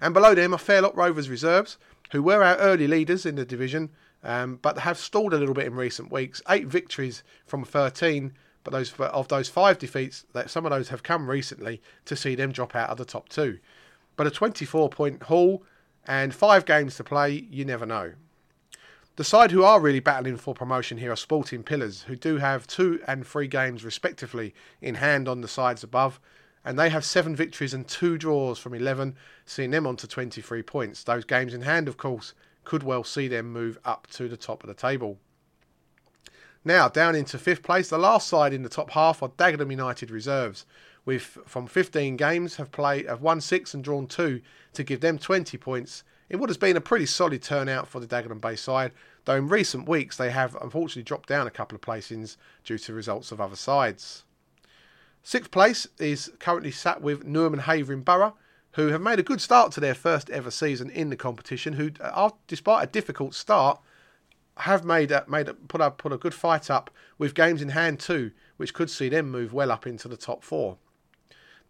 [0.00, 1.78] And below them are Fairlop Rovers reserves,
[2.10, 3.90] who were our early leaders in the division,
[4.24, 6.42] um, but have stalled a little bit in recent weeks.
[6.48, 8.32] Eight victories from 13,
[8.64, 12.34] but those of those five defeats, that some of those have come recently to see
[12.34, 13.58] them drop out of the top two.
[14.16, 15.62] But a 24 point haul
[16.06, 18.12] and five games to play, you never know.
[19.16, 22.66] The side who are really battling for promotion here are Sporting Pillars, who do have
[22.66, 26.18] two and three games respectively in hand on the sides above,
[26.64, 30.62] and they have seven victories and two draws from 11, seeing them on to 23
[30.62, 31.04] points.
[31.04, 32.32] Those games in hand, of course,
[32.64, 35.18] could well see them move up to the top of the table.
[36.64, 40.10] Now, down into fifth place, the last side in the top half are Dagenham United
[40.10, 40.64] reserves,
[41.04, 44.40] with from 15 games have played have won six and drawn two
[44.72, 48.06] to give them 20 points in what has been a pretty solid turnout for the
[48.06, 48.92] Dagenham Bay side.
[49.24, 52.94] Though in recent weeks they have unfortunately dropped down a couple of placings due to
[52.94, 54.24] results of other sides.
[55.22, 58.34] Sixth place is currently sat with Newham and Havering Borough,
[58.72, 61.74] who have made a good start to their first ever season in the competition.
[61.74, 63.80] Who, uh, are, despite a difficult start,
[64.56, 67.68] have made a, made a, put a put a good fight up with games in
[67.68, 70.78] hand too, which could see them move well up into the top four.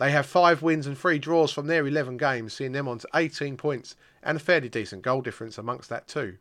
[0.02, 3.08] They have five wins and three draws from their 11 games, seeing them on to
[3.14, 6.38] 18 points and a fairly decent goal difference amongst that too.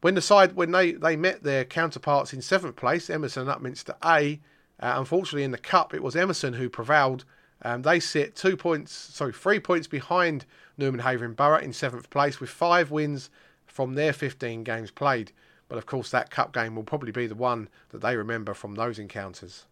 [0.00, 3.94] When the side when they, they met their counterparts in seventh place, Emerson and Upminster
[4.04, 4.40] A,
[4.80, 7.24] Uh, unfortunately, in the cup, it was Emerson who prevailed.
[7.64, 10.44] Um, they sit two points, sorry, three points behind
[10.76, 13.30] Newman Haven Borough in seventh place with five wins
[13.64, 15.30] from their 15 games played.
[15.68, 18.74] But of course, that cup game will probably be the one that they remember from
[18.74, 19.66] those encounters.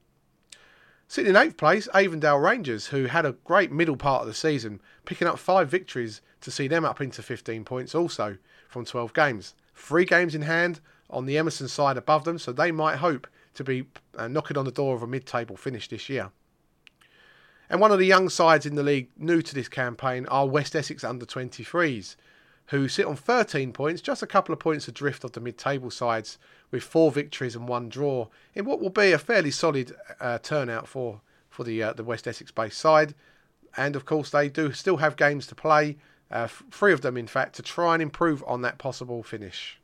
[1.11, 4.81] Sitting in eighth place, Avondale Rangers, who had a great middle part of the season,
[5.05, 8.37] picking up five victories to see them up into 15 points also
[8.69, 9.57] from 12 games.
[9.75, 10.79] Three games in hand
[11.11, 14.65] on the Emerson side above them, so they might hope to be uh, knocking on
[14.65, 16.31] the door of a mid table finish this year.
[17.69, 20.77] And one of the young sides in the league new to this campaign are West
[20.77, 22.15] Essex under 23s,
[22.71, 25.91] who sit on 13 points, just a couple of points adrift of the mid table
[25.91, 26.39] sides,
[26.71, 30.87] with four victories and one draw, in what will be a fairly solid uh, turnout
[30.87, 33.15] for, for the, uh, the West Essex based side.
[33.77, 35.97] And of course, they do still have games to play,
[36.31, 39.81] uh, three of them in fact, to try and improve on that possible finish.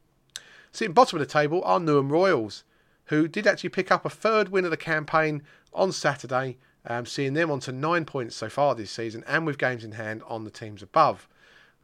[0.70, 2.62] Sitting bottom of the table are Newham Royals,
[3.06, 5.42] who did actually pick up a third win of the campaign
[5.74, 9.58] on Saturday um, seeing them on to nine points so far this season and with
[9.58, 11.28] games in hand on the teams above.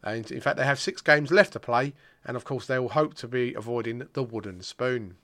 [0.02, 1.92] And in fact, they have six games left to play,
[2.24, 5.16] and of course, they will hope to be avoiding the wooden spoon.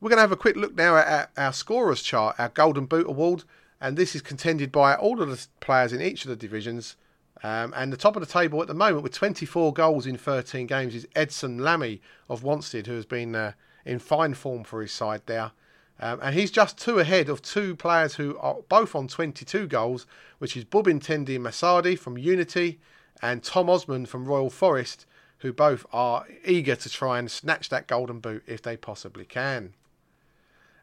[0.00, 3.08] We're going to have a quick look now at our scorers chart, our Golden Boot
[3.08, 3.44] Award,
[3.80, 6.96] and this is contended by all of the players in each of the divisions.
[7.42, 10.66] Um, and the top of the table at the moment with 24 goals in 13
[10.66, 13.52] games is Edson Lammy of Wanstead, who has been uh,
[13.84, 15.52] in fine form for his side there.
[16.00, 20.06] Um, and he's just two ahead of two players who are both on 22 goals,
[20.38, 22.78] which is Bubin Tendi Masadi from Unity
[23.22, 25.06] and Tom Osmond from Royal Forest,
[25.38, 29.74] who both are eager to try and snatch that golden boot if they possibly can.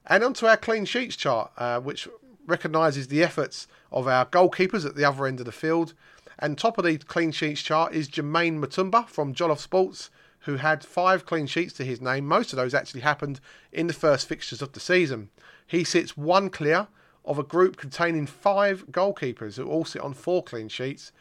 [0.06, 2.08] And onto our clean sheets chart, uh, which
[2.45, 5.93] recognises the efforts of our goalkeepers at the other end of the field.
[6.38, 10.84] And top of the clean sheets chart is Jermaine Matumba from Jollof Sports, who had
[10.84, 12.28] five clean sheets to his name.
[12.28, 13.39] Most of those actually happened
[13.71, 15.30] in the first fixtures of the season.
[15.65, 16.88] He sits one clear
[17.24, 21.12] of a group containing five goalkeepers who all sit on four clean sheets,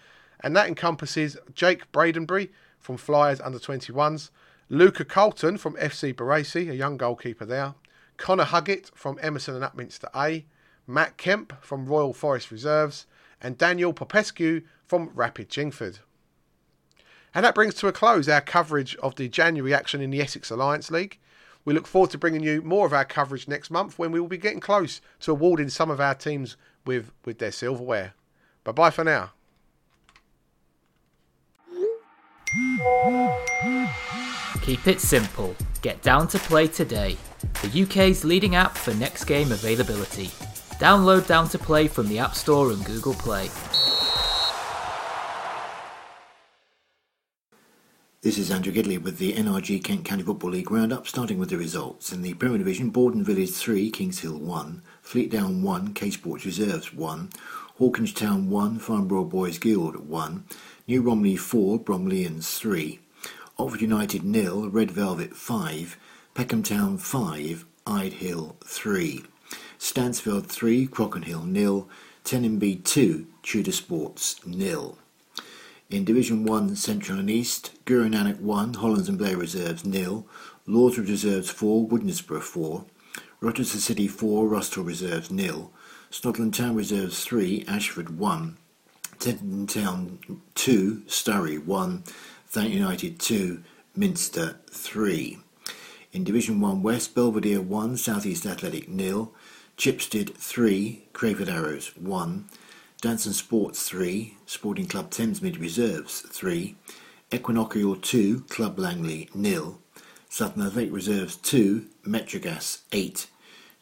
[0.44, 4.28] and that encompasses Jake Bradenbury from Flyers under 21s,
[4.68, 7.74] Luca Colton from FC Barassi, a young goalkeeper there,
[8.18, 10.44] Connor Huggett from Emerson and Upminster A,
[10.86, 13.06] Matt Kemp from Royal Forest Reserves,
[13.40, 16.00] and Daniel Popescu from Rapid Chingford.
[17.34, 20.50] And that brings to a close our coverage of the January action in the Essex
[20.50, 21.18] Alliance League.
[21.64, 24.28] We look forward to bringing you more of our coverage next month when we will
[24.28, 28.12] be getting close to awarding some of our teams with, with their silverware.
[28.62, 29.33] Bye bye for now.
[34.62, 35.56] Keep it simple.
[35.82, 37.16] Get down to play today.
[37.62, 40.26] The UK's leading app for next game availability.
[40.78, 43.50] Download Down to Play from the App Store and Google Play.
[48.22, 51.58] This is Andrew Gidley with the NRG Kent County Football League roundup, starting with the
[51.58, 52.12] results.
[52.12, 56.94] In the Premier Division, Borden Village 3, Kings Hill 1, Fleet Down 1, K Reserves
[56.94, 57.30] 1,
[57.78, 60.44] Hawkinge Town 1, Farnborough Boys Guild 1,
[60.86, 63.00] New Romney 4, Bromleyans 3,
[63.58, 65.96] Oxford United nil, Red Velvet 5,
[66.34, 69.24] Peckham Town 5, Ide Hill 3,
[69.78, 71.88] Stansfeld 3, Crockenhill nil,
[72.22, 74.98] Tenenby 2, Tudor Sports nil.
[75.88, 80.26] In Division 1 Central and East, Guru Nanak 1, Hollands and Blair Reserves nil,
[80.68, 82.84] Lordswood Reserves 4, Woodnesborough 4,
[83.40, 85.72] Rochester City 4, Rusthall Reserves nil,
[86.10, 88.58] Snodland Town Reserves 3, Ashford 1,
[89.24, 90.18] Tenterden Town
[90.54, 92.04] 2, Sturry 1,
[92.46, 93.62] Thanet United 2,
[93.96, 95.38] Minster 3.
[96.12, 99.32] In Division 1 West, Belvedere 1, South East Athletic nil,
[99.78, 102.44] Chipstead 3, Crayford Arrows 1,
[103.00, 106.76] Danson Sports 3, Sporting Club Thamesmead Reserves 3,
[107.32, 109.80] Equinoctial 2, Club Langley nil,
[110.28, 113.26] Sutton Athletic Reserves 2, Metrogas 8,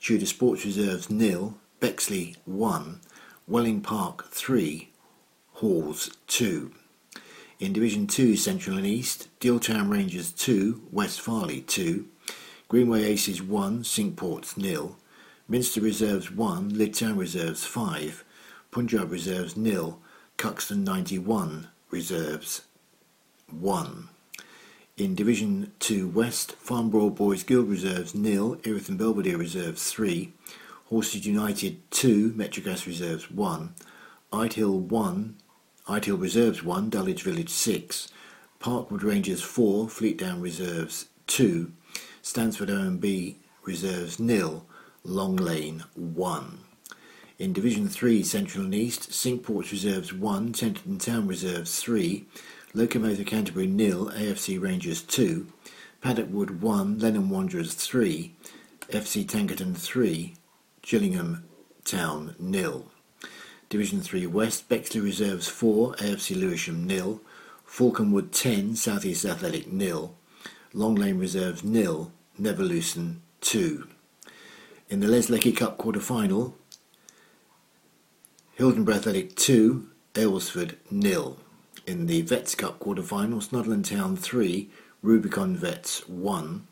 [0.00, 3.00] Tudor Sports Reserves nil, Bexley 1,
[3.48, 4.91] Welling Park 3,
[5.62, 6.72] Halls 2.
[7.60, 12.04] In Division 2 Central and East, Dealtown Rangers 2, West Farleigh 2,
[12.66, 14.96] Greenway Aces 1, Cinque Ports nil,
[15.46, 18.24] Minster Reserves 1, Lydd Town Reserves 5,
[18.72, 20.00] Punjab reserves nil,
[20.36, 22.62] Cuxton 91 reserves
[23.52, 24.08] 1.
[24.96, 30.32] In Division 2 West, Farnborough Boys Guild reserves nil, Erith and Belvedere reserves 3,
[30.90, 33.74] Horsted United 2, Metrogas reserves 1,
[34.32, 35.36] Idehill 1,
[35.88, 38.08] Idehill reserves 1, Dulwich Village 6,
[38.60, 41.72] Parkwood Rangers 4, Fleetdown reserves 2,
[42.22, 44.64] Stansfeld O&B reserves nil,
[45.02, 46.58] Long Lane 1.
[47.40, 52.26] In Division 3 Central and East, Cinque Ports Reserves 1, Tenterden Town Reserves 3,
[52.74, 55.48] Locomotive Canterbury nil, AFC Rangers 2,
[56.00, 58.32] Paddock Wood 1, Lenham Wanderers 3,
[58.90, 60.34] FC Tankerton 3,
[60.82, 61.42] Gillingham
[61.84, 62.91] Town nil.
[63.72, 67.22] Division 3 West, Bexley Reserves 4, AFC Lewisham nil.
[67.66, 70.14] Falconwood 10, South East Athletic nil.
[70.74, 73.88] Long Lane Reserves nil, Neverluson 2.
[74.90, 76.54] In the Les Leckie Cup quarter final,
[78.58, 81.38] Hildenborough Athletic 2, Aylesford nil.
[81.86, 84.68] In the Vets Cup quarter final, Snodland Town 3,
[85.00, 86.68] Rubicon Vets 1.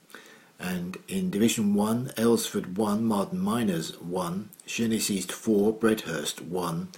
[0.60, 6.88] And in Division 1, Aylesford 1, Marden Miners 1, Sheerness East 4, Bredhurst 1,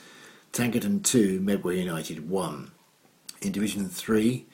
[0.52, 2.72] Tankerton 2, Medway United 1.
[3.40, 4.46] In Division 3,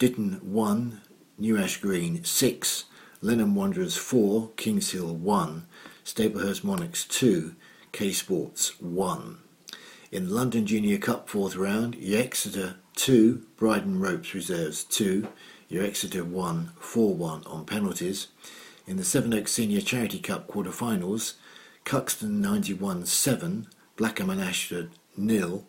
[0.00, 1.00] Ditton 1,
[1.38, 2.84] New Ash Green 6,
[3.22, 5.66] Lenham Wanderers 4, Kings Hill 1,
[6.04, 7.54] Staplehurst Monarchs 2,
[7.92, 9.38] K Sports 1.
[10.10, 15.26] In London Junior Cup fourth round, Exeter 2, Bridon Ropes Reserves 2,
[15.70, 18.28] Exeter 1, 4 1 on penalties.
[18.88, 21.34] In the Sevenoaks Senior Charity Cup quarter-finals,
[21.84, 23.66] Cuxton 91-7,
[23.96, 25.66] Blackham and Ashford nil,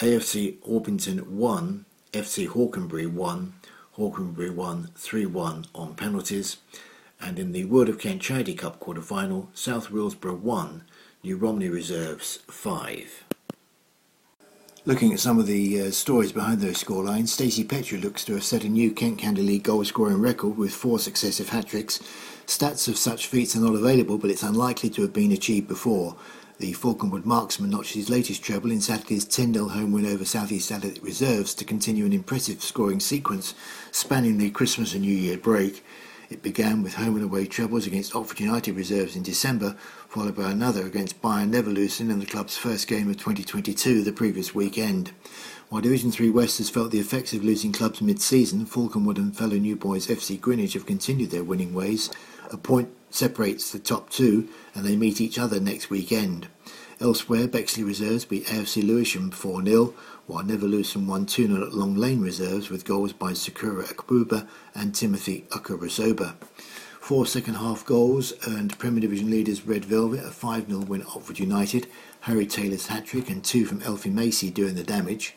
[0.00, 3.54] AFC Orpington 1, FC Hawkenbury 1,
[3.96, 6.56] Hawkenbury 1 3-1 on penalties,
[7.20, 10.82] and in the Weald of Kent Charity Cup quarter-final, South Willesborough 1,
[11.22, 13.25] New Romney Reserves 5.
[14.86, 18.44] Looking at some of the uh, stories behind those scorelines, Stacey Petrie looks to have
[18.44, 21.98] set a new Kent County League goal scoring record with four successive hat tricks.
[22.46, 26.14] Stats of such feats are not available, but it's unlikely to have been achieved before.
[26.58, 30.52] The Falconwood marksman notched his latest treble in Saturday's 10 0 home win over South
[30.52, 33.54] East Athletic Reserves to continue an impressive scoring sequence
[33.90, 35.84] spanning the Christmas and New Year break.
[36.28, 39.76] It began with home and away troubles against Oxford United reserves in December,
[40.08, 44.52] followed by another against Bayern Leverkusen in the club's first game of 2022 the previous
[44.52, 45.12] weekend.
[45.68, 49.56] While Division 3 West has felt the effects of losing clubs mid-season, Falconwood and fellow
[49.56, 52.10] New Boys FC Greenwich have continued their winning ways.
[52.50, 56.48] A point separates the top two, and they meet each other next weekend.
[57.00, 59.94] Elsewhere, Bexley Reserves beat AFC Lewisham 4 0,
[60.26, 64.94] while Neverluson won 2 0 at Long Lane Reserves with goals by Sakura Akububa and
[64.94, 66.34] Timothy Ukarazoba.
[67.00, 71.06] Four second half goals earned Premier Division leaders Red Velvet a 5 0 win at
[71.08, 71.86] Oxford United,
[72.22, 75.36] Harry Taylor's hat trick and two from Elfie Macy doing the damage.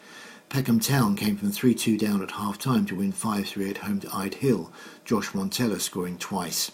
[0.50, 3.78] Peckham Town came from 3 2 down at half time to win 5 3 at
[3.78, 4.72] home to Ide Hill,
[5.06, 6.72] Josh Montella scoring twice.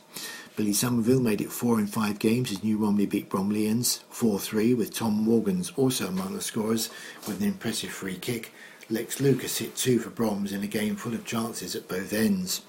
[0.56, 4.94] Billy Somerville made it four in five games as New Romney beat Bromleyans 4-3 with
[4.94, 6.90] Tom Morgans also among the scorers
[7.28, 8.54] with an impressive free kick.
[8.90, 12.62] Lex Lucas hit two for Broms in a game full of chances at both ends.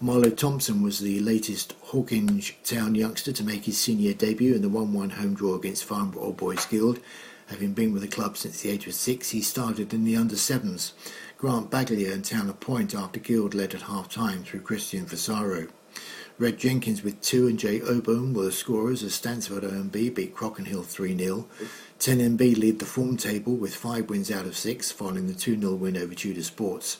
[0.00, 4.70] Marlow Thompson was the latest Hawkinge Town youngster to make his senior debut in the
[4.70, 7.00] 1-1 home draw against Farnborough Old Boys Guild.
[7.48, 10.92] Having been with the club since the age of six, he started in the under-sevens.
[11.36, 15.68] Grant Bagley earned Town a point after Guild led at half-time through Christian Fasaro.
[16.36, 20.84] Red Jenkins with two and Jay Oban were the scorers as Stansfeld O&B beat Crockenhill
[20.84, 21.46] 3 0.
[22.00, 25.74] 10MB lead the form table with five wins out of six following the 2 0
[25.76, 26.98] win over Tudor Sports.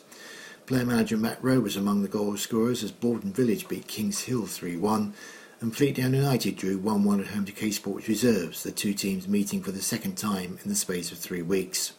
[0.66, 4.46] Player manager Matt Rowe was among the goal scorers as Borden Village beat Kings Hill
[4.46, 5.14] 3 1
[5.60, 9.26] and Fleetdown United drew 1 1 at home to K Sports Reserves, the two teams
[9.26, 11.94] meeting for the second time in the space of three weeks.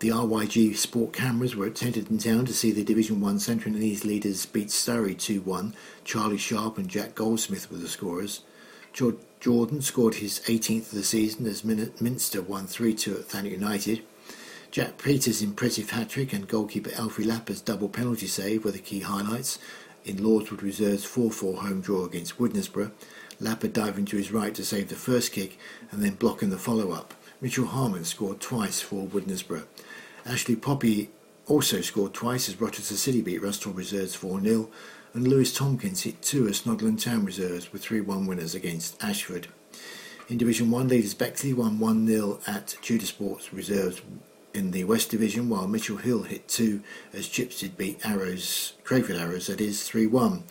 [0.00, 3.82] The RYG Sport cameras were attended in Town to see the Division 1 Central and
[3.82, 5.74] East leaders beat Sturry 2 1.
[6.04, 8.42] Charlie Sharp and Jack Goldsmith were the scorers.
[8.92, 14.02] Jordan scored his 18th of the season as Minster won 3 2 at Thanet United.
[14.70, 19.00] Jack Peters' impressive hat trick and goalkeeper Alfie Lapper's double penalty save were the key
[19.00, 19.58] highlights
[20.04, 22.92] in Lordswood Reserve's 4 4 home draw against Woodnesborough.
[23.40, 25.58] Lapper diving to his right to save the first kick
[25.90, 27.14] and then blocking the follow up.
[27.40, 29.66] Mitchell Harmon scored twice for Woodnesborough.
[30.28, 31.08] Ashley Poppy
[31.46, 34.68] also scored twice as Rochester City beat Rusthall Reserves 4 0,
[35.14, 39.48] and Lewis Tompkins hit two as Snodland Town Reserves with 3 1 winners against Ashford.
[40.28, 44.02] In Division 1, leaders Bexley won 1 0 at Tudor Sports Reserves
[44.52, 46.82] in the West Division, while Mitchell Hill hit two
[47.14, 50.42] as Chipstead beat Arrows, Crayford Arrows, that is 3 1.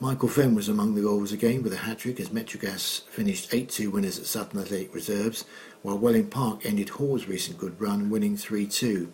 [0.00, 3.68] Michael Fenn was among the goals again with a hat trick as Metrogas finished 8
[3.68, 5.44] 2 winners at Sutton Athletic Reserves,
[5.82, 9.12] while Welling Park ended Hall's recent good run, winning 3 2.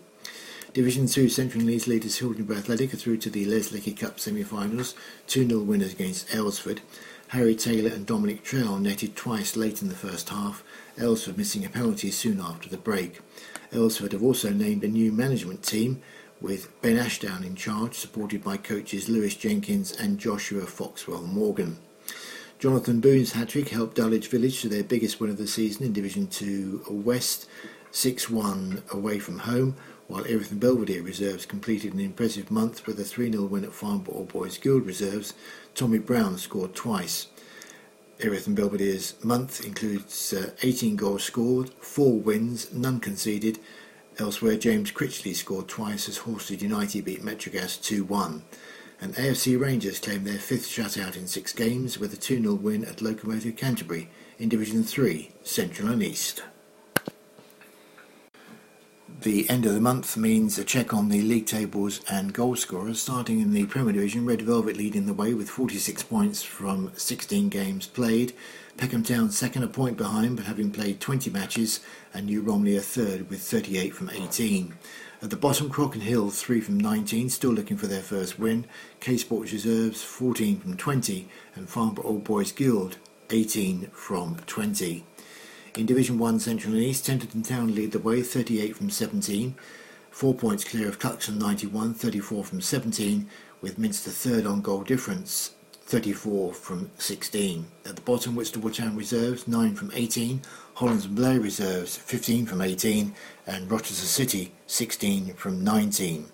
[0.75, 4.97] Division 2 Central Leeds leaders Hildenborough Athletic are through to the Les Leckie Cup semi-finals,
[5.29, 6.81] 2-0 winners against Aylesford.
[7.29, 10.65] Harry Taylor and Dominic Trell netted twice late in the first half,
[10.99, 13.21] Aylesford missing a penalty soon after the break.
[13.71, 16.03] Aylesford have also named a new management team
[16.41, 21.79] with Ben Ashdown in charge, supported by coaches Lewis Jenkins and Joshua Foxwell Morgan.
[22.59, 26.27] Jonathan Boone's hat-trick helped Dulwich Village to their biggest win of the season in Division
[26.27, 27.47] 2 West,
[27.93, 29.77] 6-1 away from home,
[30.07, 34.25] while Erith Belvedere Reserves completed an impressive month with a 3 0 win at Farnborough
[34.25, 35.35] Boys Guild Reserves,
[35.75, 37.29] Tommy Brown scored twice.
[38.21, 43.59] Erith and Belvedere's month includes uh, 18 goals scored, 4 wins, none conceded.
[44.19, 48.43] Elsewhere, James Critchley scored twice as Horsted United beat Metrogas 2 1.
[49.01, 52.85] And AFC Rangers claimed their fifth shutout in six games with a 2 0 win
[52.85, 56.45] at Locomotive Canterbury in Division 3, Central and East.
[59.21, 63.01] The end of the month means a check on the league tables and goal scorers.
[63.01, 67.49] Starting in the Premier Division, Red Velvet leading the way with 46 points from 16
[67.49, 68.35] games played.
[68.77, 71.81] Peckham Town second, a point behind, but having played 20 matches,
[72.13, 74.75] and New Romney a third with 38 from 18.
[75.23, 78.67] At the bottom, Crocken Hill 3 from 19, still looking for their first win.
[79.01, 82.99] K Sports Reserves 14 from 20, and Farnborough Old Boys Guild
[83.31, 85.05] 18 from 20.
[85.77, 89.57] In Division 1 Central and East, Tenterden Town lead the way 38 from 17,
[90.13, 93.29] 4 points clear of Cuxton 91, 34 from 17,
[93.61, 97.67] with Minster third on goal difference 34 from 16.
[97.87, 100.43] At the bottom, Whitstable Town reserves 9 from 18,
[100.75, 103.13] Hollands and Blair reserves 15 from 18,
[103.49, 106.27] and Rochester City 16 from 19.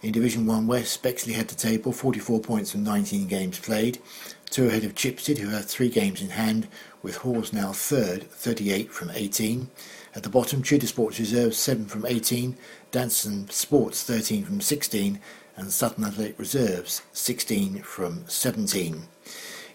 [0.00, 3.98] In Division 1 West, Bexley had the table, 44 points from 19 games played,
[4.52, 6.68] two ahead of Chipstead, who have three games in hand,
[7.02, 9.70] with Hawes now third, 38 from 18.
[10.14, 12.58] At the bottom, Tudor Sports Reserves 7 from 18,
[12.90, 15.18] Danson Sports 13 from 16,
[15.56, 19.04] and Sutton Athletic Reserves 16 from 17.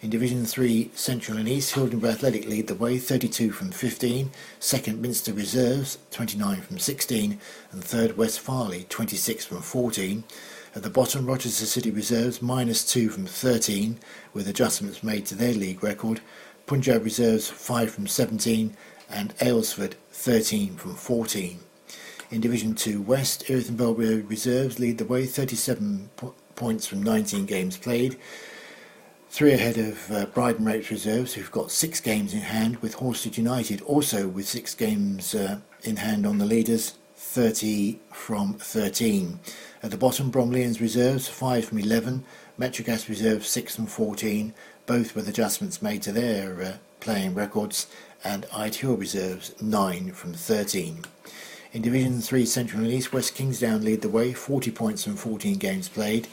[0.03, 5.01] In Division 3, Central and East, Hildenborough Athletic lead the way 32 from 15, second
[5.01, 7.39] Minster Reserves 29 from 16,
[7.71, 10.23] and third West Farleigh 26 from 14.
[10.76, 13.99] At the bottom, Rochester City Reserves minus 2 from 13,
[14.34, 16.22] with adjustments made to their league record,
[16.65, 18.76] Punjab Reserves 5 from 17
[19.09, 21.59] and Aylesford 13 from 14.
[22.30, 27.01] In Division 2 West, Erith and Belvedere Reserves lead the way 37 po- points from
[27.01, 28.18] 19 games played.
[29.30, 33.38] Three ahead of uh, Bridon Ropes Reserves, who've got six games in hand, with Horsted
[33.38, 39.39] United also with six games uh, in hand on the leaders, 30 from 13.
[39.84, 42.23] At the bottom, Bromleyans Reserves 5 from 11,
[42.59, 44.53] Metrogas Reserves 6 from 14,
[44.88, 47.86] both with adjustments made to their uh, playing records,
[48.23, 51.05] and Ide Hill reserves 9 from 13.
[51.73, 55.57] In Division 3 Central and East, West Kingsdown lead the way, 40 points from 14
[55.57, 56.28] games played.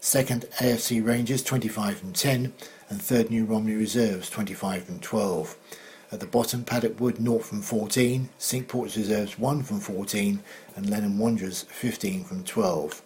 [0.00, 2.54] Second, AFC Rangers 25 from 10,
[2.88, 5.54] and third New Romney Reserves 25 from 12.
[6.12, 10.42] At the bottom, Paddock Wood 0 from 14, Cinque Ports Reserves 1 from 14,
[10.76, 13.02] and Lenham Wanderers 15 from 12.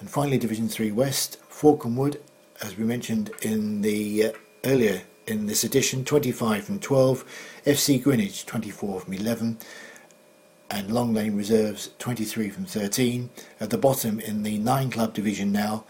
[0.00, 2.20] And finally, Division 3 West, Falcon Wood
[2.62, 4.32] as we mentioned in the uh,
[4.64, 7.24] earlier in this edition, 25 from 12,
[7.64, 9.58] FC Greenwich 24 from 11,
[10.70, 13.30] and Long Lane Reserves 23 from 13.
[13.60, 15.84] At the bottom in the nine club division now,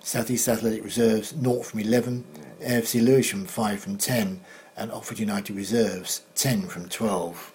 [0.00, 2.24] Southeast Athletic Reserves 0 from 11,
[2.60, 4.40] AFC Lewisham 5 from 10,
[4.76, 7.52] and Oxford United Reserves 10 from 12.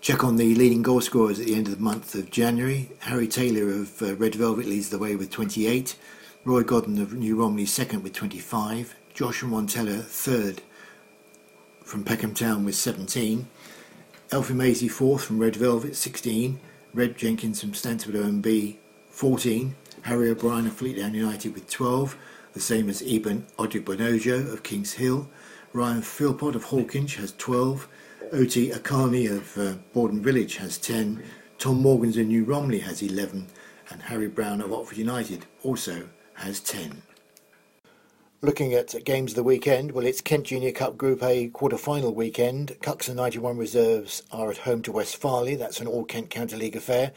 [0.00, 2.90] Check on the leading goal scorers at the end of the month of January.
[3.00, 5.96] Harry Taylor of uh, Red Velvet leads the way with 28.
[6.44, 8.96] Roy Godden of New Romney second with 25.
[9.14, 10.60] Joshua Montella third
[11.84, 13.46] from Peckham Town with 17.
[14.32, 16.58] Elfie Maisie fourth from Red Velvet 16.
[16.92, 18.76] Red Jenkins from Stanford OMB
[19.10, 19.76] 14.
[20.02, 22.16] Harry O'Brien of Fleetdown United with 12.
[22.52, 25.28] The same as Eben Odibonojo of Kings Hill.
[25.72, 27.88] Ryan Philpott of Hawkinge has 12.
[28.32, 31.22] Oti Akani of uh, Borden Village has 10,
[31.58, 33.46] Tom Morgans of New Romney has 11,
[33.90, 37.02] and Harry Brown of Oxford United also has 10.
[38.40, 42.76] Looking at games of the weekend, well, it's Kent Junior Cup Group A quarter-final weekend.
[42.82, 45.58] Cuxton 91 reserves are at home to West Farleigh.
[45.58, 47.12] That's an all-Kent County League affair.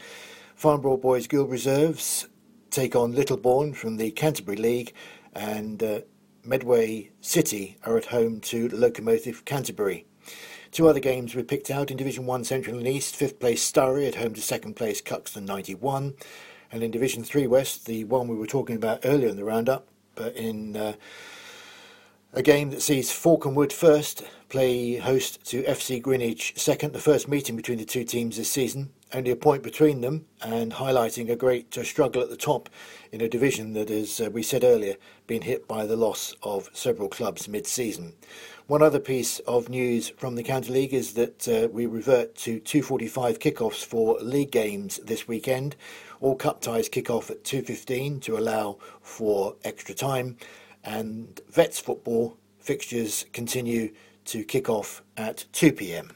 [0.54, 2.28] Farnborough Boys Guild reserves
[2.70, 4.92] take on Littlebourne from the Canterbury League,
[5.36, 6.00] and uh,
[6.42, 10.06] Medway City are at home to Locomotive Canterbury.
[10.72, 14.08] Two other games were picked out in Division 1 Central and East, fifth place Sturry
[14.08, 16.14] at home to second place Cuxton 91.
[16.72, 19.86] And in Division 3 West, the one we were talking about earlier in the roundup,
[20.14, 20.94] but in uh,
[22.32, 27.56] a game that sees Falconwood first play host to FC Greenwich second, the first meeting
[27.56, 28.90] between the two teams this season.
[29.14, 32.68] Only a point between them, and highlighting a great uh, struggle at the top
[33.16, 34.94] in a division that, uh, we said earlier,
[35.26, 38.12] been hit by the loss of several clubs mid season.
[38.66, 42.60] One other piece of news from the County League is that uh, we revert to
[42.60, 45.76] 2:45 kickoffs for league games this weekend.
[46.20, 50.36] All cup ties kick off at 2:15 to allow for extra time,
[50.84, 53.94] and Vets football fixtures continue
[54.26, 56.10] to kick off at 2 p.m.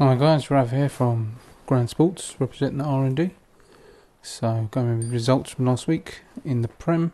[0.00, 3.30] Hi guys, Rav here from Grand Sports, representing the R&D.
[4.22, 7.10] So going with results from last week in the Prem,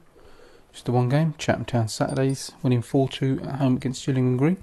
[0.70, 1.32] just the one game.
[1.39, 4.59] Chatham Town Saturdays winning 4-2 at home against Gillingham Green.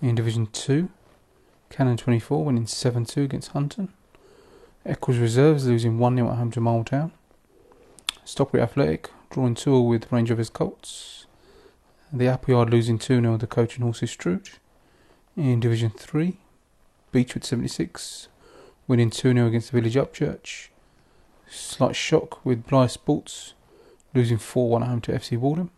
[0.00, 0.88] In Division 2,
[1.68, 3.92] Cannon 24 winning 7-2 against Hunton.
[4.84, 7.10] Eccles Reserves losing 1-0 at home to Marltown.
[8.24, 11.26] Stockbury Athletic drawing 2 with Range Rovers Colts.
[12.12, 14.48] The Appleyard losing 2 0 to Coach and Horses Strood.
[15.36, 16.38] In Division 3,
[17.12, 18.28] Beechwood 76
[18.88, 20.68] winning 2 0 against the Village Upchurch.
[21.48, 23.54] Slight shock with Blyth Sports
[24.14, 25.70] losing 4 1 at home to FC Walden.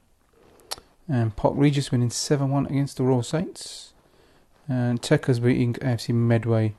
[1.09, 3.93] And Park Regis winning 7 1 against the Royal Saints.
[4.69, 6.75] And Techers beating AFC Medway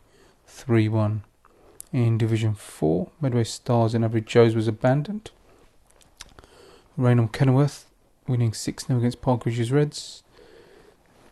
[0.48, 1.24] 3 1.
[1.92, 5.32] In Division 4, Medway Stars and Average Joes was abandoned.
[6.96, 7.88] Rainham Kenilworth
[8.28, 10.24] winning 6 0 against Park Regis Reds.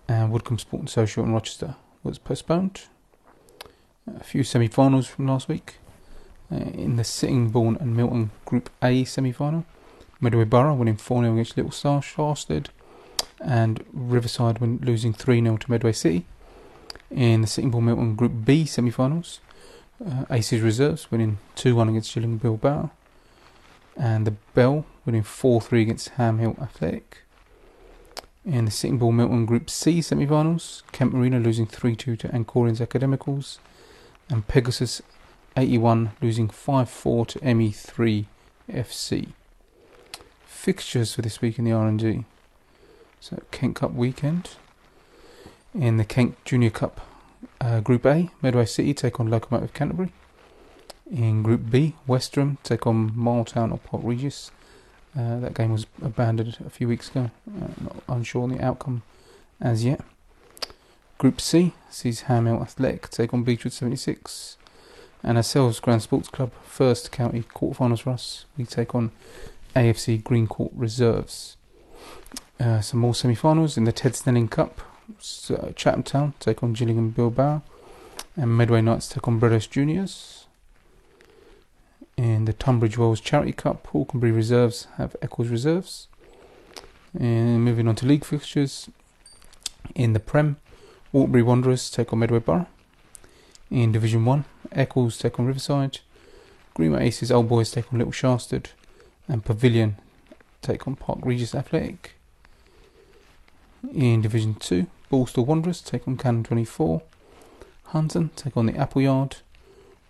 [0.07, 2.83] And Woodcombe Sport and Social in Rochester was postponed.
[4.15, 5.75] A few semi finals from last week.
[6.51, 9.65] Uh, in the Sittingbourne and Milton Group A semi final,
[10.21, 12.67] Medway Borough winning 4 0 against Little Star Sharsted.
[13.39, 16.25] And Riverside win, losing 3 0 to Medway City.
[17.11, 19.39] In the Sittingbourne Milton Group B semi finals,
[20.05, 22.91] uh, Aces Reserves winning 2 1 against Gillingham Bilbao
[23.97, 27.23] and the Bell winning 4 3 against Ham Hill Athletic.
[28.45, 32.79] In the Sittingbourne Milton Group C semi finals, Kent Marina losing 3 2 to Ancorians
[32.79, 33.59] Academicals,
[34.29, 35.01] and Pegasus
[35.55, 38.25] 81 losing 5 4 to ME3
[38.69, 39.29] FC.
[40.45, 42.25] Fixtures for this week in the R&D.
[43.19, 44.51] So, Kent Cup weekend.
[45.73, 47.01] In the Kent Junior Cup
[47.61, 50.11] uh, Group A, Medway City take on Locomotive Canterbury.
[51.09, 54.51] In Group B, Westerham take on Marltown or Port Regis.
[55.17, 57.31] Uh, that game was abandoned a few weeks ago.
[57.47, 59.03] Uh, not unsure on the outcome
[59.59, 60.01] as yet.
[61.17, 64.57] Group C sees Ham Athletic take on Beechwood 76.
[65.23, 68.45] And ourselves, Grand Sports Club, first county quarterfinals for us.
[68.55, 69.11] We take on
[69.75, 71.57] AFC Green Court Reserves.
[72.59, 74.81] Uh, some more semi finals in the Ted Snelling Cup.
[75.17, 77.63] So, Chatham Town take on Gillingham Bilbao.
[78.35, 80.45] And Medway Knights take on Bredos Juniors.
[82.15, 86.07] In the Tunbridge Wells Charity Cup, Hawkenbury Reserves have Eccles Reserves.
[87.19, 88.89] And moving on to league fixtures.
[89.95, 90.57] In the Prem,
[91.11, 92.67] Waterbury Wanderers take on Medway Borough.
[93.71, 95.99] In Division 1, Eccles take on Riverside.
[96.73, 98.67] Greenway Aces Old Boys take on Little Sharsted.
[99.27, 99.97] And Pavilion
[100.61, 102.15] take on Park Regis Athletic.
[103.93, 107.01] In Division 2, Ballstall Wanderers take on Cannon 24.
[107.85, 109.37] Hunton take on the Appleyard.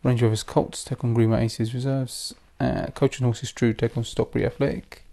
[0.04, 2.34] Range Rovers Colts take on Greenway Aces Reserves.
[2.60, 5.04] Uh, Coach and Horses Strood take on Stockbury Athletic.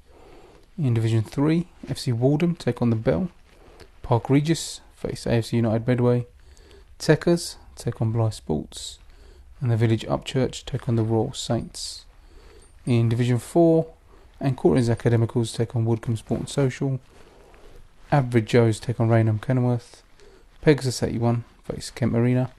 [0.79, 3.29] In Division 3, FC Walden take on the Bell.
[4.03, 6.27] Park Regis face AFC United Medway.
[6.99, 8.99] Techers take on Blyth Sports.
[9.61, 12.05] And the Village Upchurch take on the Royal Saints.
[12.87, 13.87] In Division 4,
[14.41, 17.01] Ancorians Academicals take on Woodcombe Sport and Social.
[18.13, 20.03] Average Joes take on Rainham Kenilworth.
[20.61, 22.51] Pegasus 81 face Kent Marina.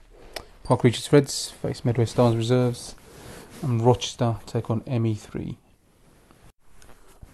[0.64, 2.96] Park Regis Reds face Medway Stars Reserves,
[3.62, 5.56] and Rochester take on ME3.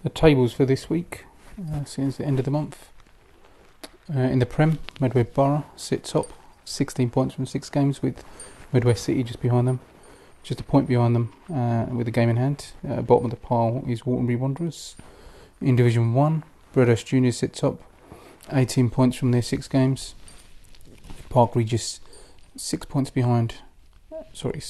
[0.03, 1.25] The tables for this week,
[1.59, 2.92] uh, since the end of the month.
[4.15, 6.33] Uh, in the Prem, Medway Borough sit top,
[6.65, 8.25] 16 points from six games, with
[8.73, 9.81] Medway City just behind them,
[10.43, 12.73] just a point behind them, uh, with a game in hand.
[12.89, 14.97] Uh, bottom of the pile is Waterbury Wanderers.
[15.61, 16.43] In Division 1,
[16.75, 17.81] Bredos Juniors sit top,
[18.53, 20.15] 18 points from their six games.
[21.29, 22.01] Park Regis
[22.57, 23.57] six points behind.
[24.33, 24.61] Sorry,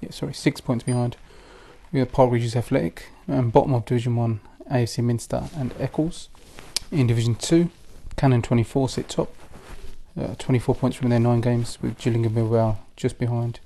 [0.00, 1.16] yeah, sorry, six points behind.
[1.92, 4.40] We have Park Regis Athletic, and bottom of Division One,
[4.70, 6.28] AFC Minster and Eccles.
[6.94, 7.70] In Division Two,
[8.16, 9.34] Cannon 24 sit top,
[10.16, 13.58] uh, 24 points from their nine games, with Gillingham Bilbao just behind,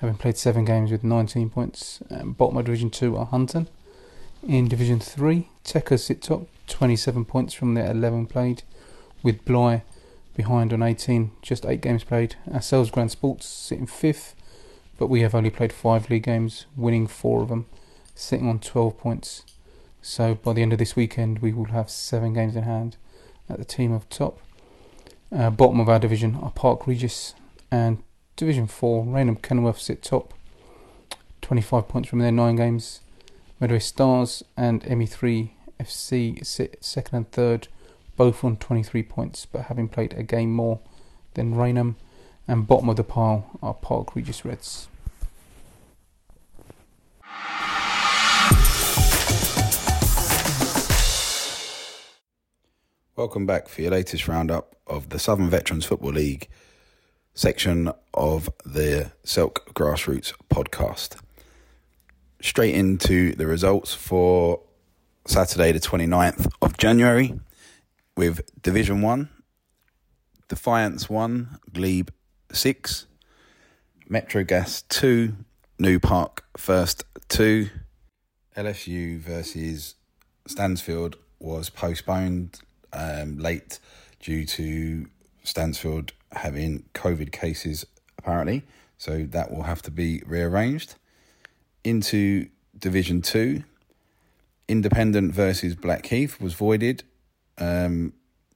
[0.00, 2.02] having played seven games with 19 points.
[2.10, 3.68] Um, bottom of Division Two are Hunton.
[4.42, 8.64] In Division Three, Techers sit top, 27 points from their 11 played,
[9.22, 9.84] with Bly
[10.36, 12.34] behind on 18, just 8 games played.
[12.52, 14.34] Ourselves, Grand Sports, sitting 5th,
[14.98, 17.66] but we have only played 5 league games, winning 4 of them,
[18.16, 19.44] sitting on 12 points.
[20.06, 22.98] So by the end of this weekend, we will have 7 games in hand
[23.48, 24.38] at the team of top.
[25.34, 27.34] Uh, bottom of our division are Park Regis
[27.70, 28.02] and
[28.36, 30.34] Division 4, Rainham Kenilworth sit top,
[31.40, 33.00] 25 points from their 9 games.
[33.58, 35.48] Medway Stars and ME3
[35.80, 37.68] FC sit second and third
[38.14, 40.80] both on 23 points, but having played a game more
[41.32, 41.96] than Rainham,
[42.46, 44.86] and bottom of the pile are Park Regis Reds.
[53.16, 56.48] Welcome back for your latest roundup of the Southern Veterans Football League
[57.32, 61.18] section of the Selk Grassroots podcast.
[62.42, 64.62] Straight into the results for
[65.26, 67.38] Saturday, the 29th of January,
[68.16, 69.28] with Division 1,
[70.48, 72.10] Defiance 1, Glebe
[72.50, 73.06] 6,
[74.08, 75.36] Metro Gas 2,
[75.78, 77.70] New Park First 2,
[78.56, 79.94] LSU versus
[80.48, 82.58] Stansfield was postponed
[82.94, 83.78] um, late
[84.20, 85.06] due to
[85.42, 87.86] Stansfield having COVID cases
[88.18, 88.62] apparently,
[88.96, 90.94] so that will have to be rearranged.
[91.82, 93.62] Into Division 2,
[94.66, 97.02] Independent versus Blackheath was voided
[97.58, 98.14] um,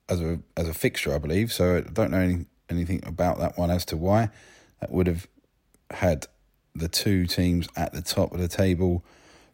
[0.08, 1.52] as a as a fixture, I believe.
[1.52, 4.30] So I don't know any, anything about that one as to why.
[4.80, 5.26] That would have
[5.90, 6.26] had
[6.74, 9.04] the two teams at the top of the table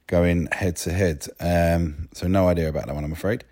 [0.06, 1.26] going head to head.
[1.40, 3.44] Um, so no idea about that one, I'm afraid.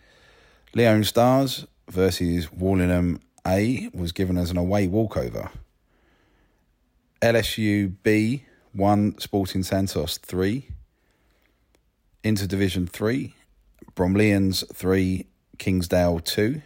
[0.74, 5.50] Leon Stars versus Warlingham A was given as an away walkover.
[7.20, 10.68] LSU B one Sporting Santos three.
[12.24, 13.34] Into Division three,
[13.94, 15.26] Bromleyans three,
[15.58, 16.62] Kingsdale two.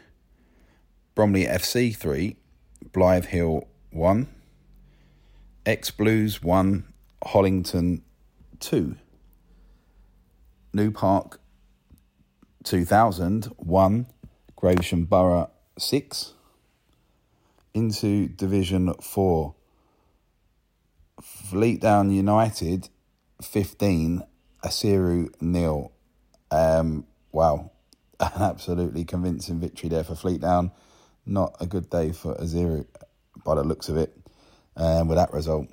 [1.17, 2.37] Bromley FC three,
[2.93, 4.29] Blythe Hill one.
[5.65, 6.85] X Blues one,
[7.25, 8.03] Hollington
[8.61, 8.95] two.
[10.73, 11.41] New Park
[12.67, 14.07] 2001,
[14.61, 16.33] Gravesham Borough 6.
[17.75, 19.55] Into Division 4,
[21.23, 22.89] Fleetdown United
[23.43, 24.23] 15,
[24.65, 25.93] Asiru nil.
[26.51, 27.71] Um, wow,
[28.21, 30.73] an absolutely convincing victory there for Fleetdown.
[31.25, 32.87] Not a good day for Asiru
[33.45, 34.17] by the looks of it
[34.77, 35.69] um, with that result.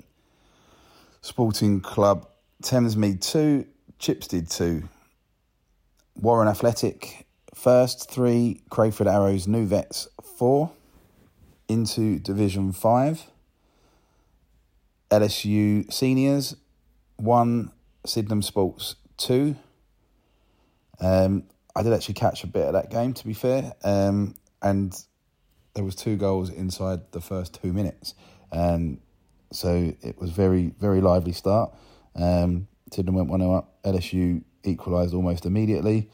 [1.22, 2.28] Sporting Club
[2.62, 3.64] Thamesmead 2,
[3.98, 4.88] Chipstead 2.
[6.14, 8.62] Warren Athletic first, 3.
[8.70, 10.08] Crayford Arrows New Vets
[10.38, 10.70] 4.
[11.68, 13.26] Into Division 5.
[15.10, 16.56] LSU Seniors
[17.16, 17.70] 1.
[18.06, 19.56] Sydenham Sports 2.
[21.00, 21.44] Um,
[21.74, 24.94] I did actually catch a bit of that game, to be fair, um, and
[25.74, 28.14] there was two goals inside the first two minutes.
[28.52, 29.00] Um,
[29.52, 31.74] so it was very, very lively start.
[32.14, 33.82] Um, Sydenham went 1 0 up.
[33.82, 36.10] LSU equalised almost immediately.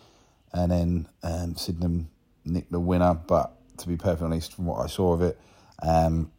[0.53, 2.11] And then um, Sydenham
[2.45, 3.15] nicked the winner.
[3.15, 5.39] But to be perfectly honest, from what I saw of it,
[5.83, 6.31] um,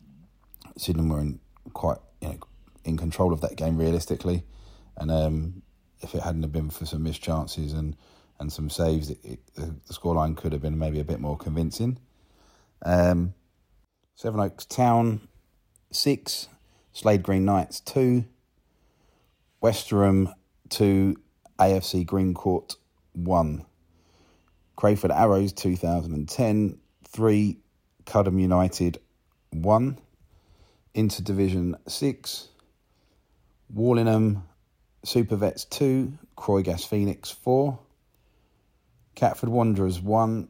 [0.78, 1.40] Sydenham were in
[1.74, 2.38] quite you know,
[2.84, 4.44] in control of that game realistically.
[4.98, 5.62] And um,
[6.02, 7.96] if it hadn't have been for some missed chances and,
[8.40, 12.00] and some saves, it, it, the, scoreline could have been maybe a bit more convincing.
[12.84, 13.34] Um,
[14.16, 15.28] Sevenoaks Town,
[15.92, 16.48] 6.
[16.94, 18.26] Slade Green Knights 2.
[19.62, 20.34] Westerham
[20.70, 21.16] 2.
[21.62, 22.76] AFC Green Court
[23.14, 23.64] 1.
[24.76, 27.58] Crayford Arrows 2010 3.
[28.08, 29.00] Cudham United
[29.52, 30.00] 1.
[30.96, 32.48] Into Division 6.
[33.72, 34.44] Warlingham
[35.06, 36.18] Super Vets 2.
[36.36, 37.78] Croygas Phoenix 4.
[39.14, 40.48] Catford Wanderers 1.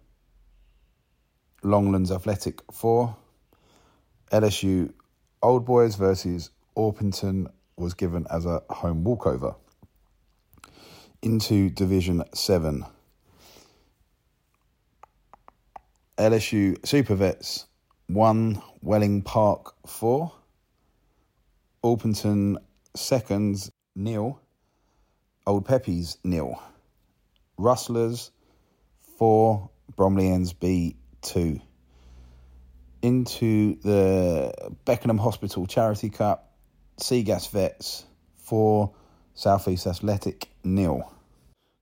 [1.62, 3.18] Longlands Athletic 4.
[4.32, 4.94] LSU
[5.44, 9.56] Old Boys versus Orpington was given as a home walkover.
[11.22, 12.86] Into Division 7.
[16.18, 17.68] LSU Super Vets
[18.08, 20.32] 1, Welling Park 4.
[21.84, 22.58] Orpington
[22.96, 24.40] seconds nil.
[25.46, 26.62] Old Peppies nil.
[27.58, 28.32] Rustlers
[29.18, 31.60] 4, Bromleyans B 2
[33.02, 34.54] into the
[34.86, 36.52] Beckenham Hospital Charity Cup,
[36.98, 38.06] Seagas Vets
[38.38, 38.92] 4,
[39.34, 41.12] Southeast Athletic nil.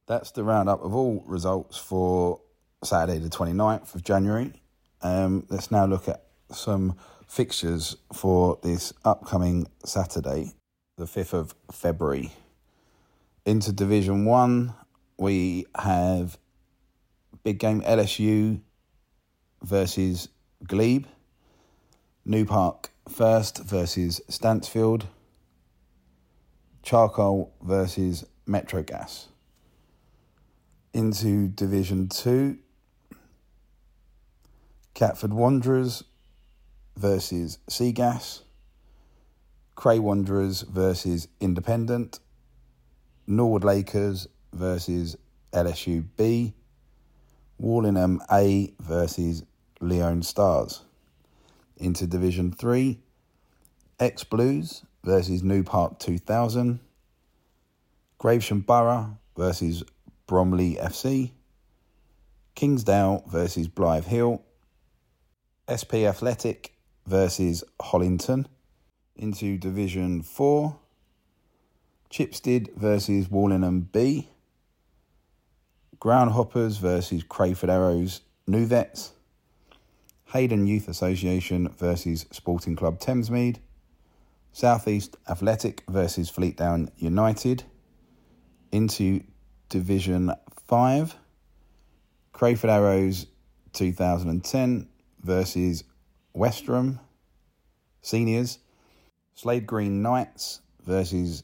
[0.08, 2.42] That's the roundup of all results for
[2.84, 4.54] Saturday, the 29th of January.
[5.02, 6.96] Um, let's now look at some
[7.28, 10.54] fixtures for this upcoming Saturday,
[10.98, 12.32] the 5th of February.
[13.46, 14.74] Into Division 1,
[15.18, 16.38] we have
[17.44, 18.62] big game LSU
[19.62, 20.30] versus
[20.66, 21.06] Glebe.
[22.26, 25.08] New Park first versus Stansfield.
[26.84, 29.28] Charcoal versus Metro Gas.
[30.92, 32.58] Into Division 2,
[34.96, 36.04] Catford Wanderers
[36.98, 38.42] versus Seagas.
[39.76, 42.20] Cray Wanderers versus Independent.
[43.28, 45.16] Norwood Lakers versus
[45.54, 46.54] LSU B.
[47.60, 49.44] Warlingham A versus
[49.80, 50.82] Leon Stars.
[51.78, 53.00] Into Division 3,
[54.00, 56.80] X Blues versus New Park 2000.
[58.20, 59.84] Gravesham Borough versus
[60.28, 61.32] Bromley FC.
[62.56, 64.44] Kingsdale versus Blythe Hill.
[65.72, 66.74] SP Athletic
[67.06, 68.46] versus Hollington.
[69.16, 70.78] Into Division 4,
[72.10, 74.30] Chipstead versus Warlingham B.
[76.00, 79.12] Groundhoppers versus Crayford Arrows New Vets.
[80.28, 83.58] Hayden Youth Association versus Sporting Club Thamesmead.
[84.54, 87.66] Southeast Athletic versus Fleetdown United.
[88.72, 89.24] Into
[89.70, 90.32] Division
[90.68, 91.16] 5.
[92.34, 93.26] Crayford Arrows
[93.74, 94.88] 2010
[95.22, 95.84] versus
[96.34, 97.00] Westerham
[98.02, 98.60] Seniors.
[99.34, 101.44] Slade Green Knights versus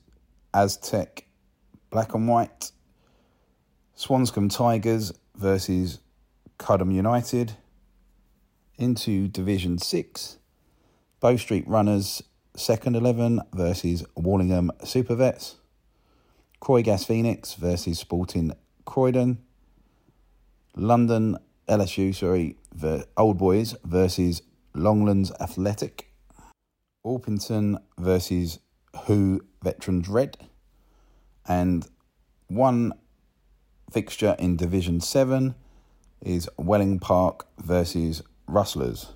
[0.53, 1.27] Aztec
[1.89, 2.71] Black and White.
[3.97, 5.99] Swanscombe Tigers versus
[6.57, 7.53] Cudham United.
[8.77, 10.37] Into Division 6.
[11.21, 12.21] Bow Street Runners
[12.55, 15.55] second 11 versus Warlingham Super Vets.
[16.65, 18.51] Croy Gas Phoenix versus Sporting
[18.85, 19.37] Croydon.
[20.75, 21.37] London
[21.69, 22.57] LSU, sorry,
[23.15, 24.41] Old Boys versus
[24.73, 26.11] Longlands Athletic.
[27.05, 28.57] Orpington versus
[29.03, 30.37] Who Veterans Red.
[31.47, 31.87] And
[32.47, 32.93] one
[33.91, 35.53] fixture in Division 7
[36.23, 39.11] is Welling Park versus Rustlers.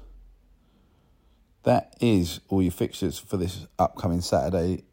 [1.64, 4.84] That is all your fixtures for this upcoming Saturday,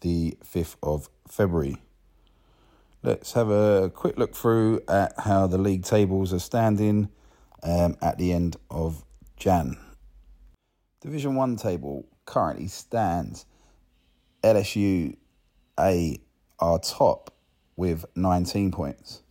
[0.00, 1.76] the 5th of February.
[3.00, 7.08] Let's have a quick look through at how the league tables are standing
[7.62, 9.04] um, at the end of
[9.36, 9.76] Jan.
[11.00, 13.46] Division 1 table currently stands
[14.42, 15.14] LSU
[15.78, 16.18] A
[16.58, 17.32] are top
[17.76, 19.22] with 19 points.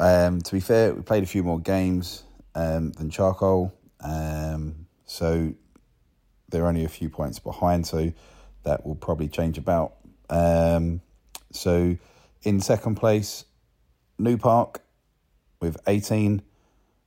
[0.00, 2.24] Um, to be fair, we played a few more games
[2.56, 5.54] um, than Charcoal, um, so
[6.48, 8.12] they're only a few points behind, so
[8.64, 9.94] that will probably change about.
[10.28, 11.02] Um,
[11.52, 11.96] so
[12.42, 13.44] in second place,
[14.18, 14.82] New Park
[15.60, 16.42] with 18.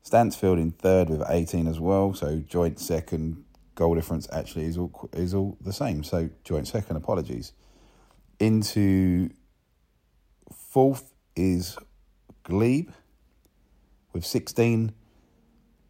[0.01, 2.13] Stansfield in third with 18 as well.
[2.13, 6.03] So joint second goal difference actually is all is all the same.
[6.03, 6.95] So joint second.
[6.95, 7.53] Apologies.
[8.39, 9.29] Into
[10.53, 11.77] fourth is
[12.43, 12.91] Glebe
[14.13, 14.93] with 16.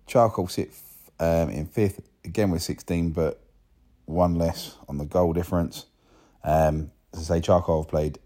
[0.08, 0.72] Charcoal sit
[1.20, 3.42] um, in fifth again with 16, but
[4.06, 5.88] one less on the goal difference.
[6.44, 8.20] Um, as I say, Charcoal have played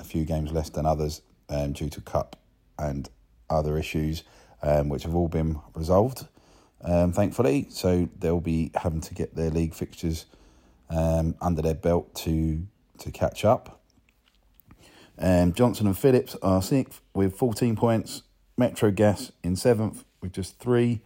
[0.00, 2.36] a few games less than others um, due to cup
[2.78, 3.08] and
[3.48, 4.24] other issues,
[4.62, 6.26] um, which have all been resolved,
[6.82, 7.66] um, thankfully.
[7.68, 10.26] So they'll be having to get their league fixtures
[10.88, 12.66] um, under their belt to
[12.98, 13.80] to catch up.
[15.18, 18.22] Um, Johnson and Phillips are sixth with 14 points.
[18.56, 21.00] Metro Gas in seventh with just three.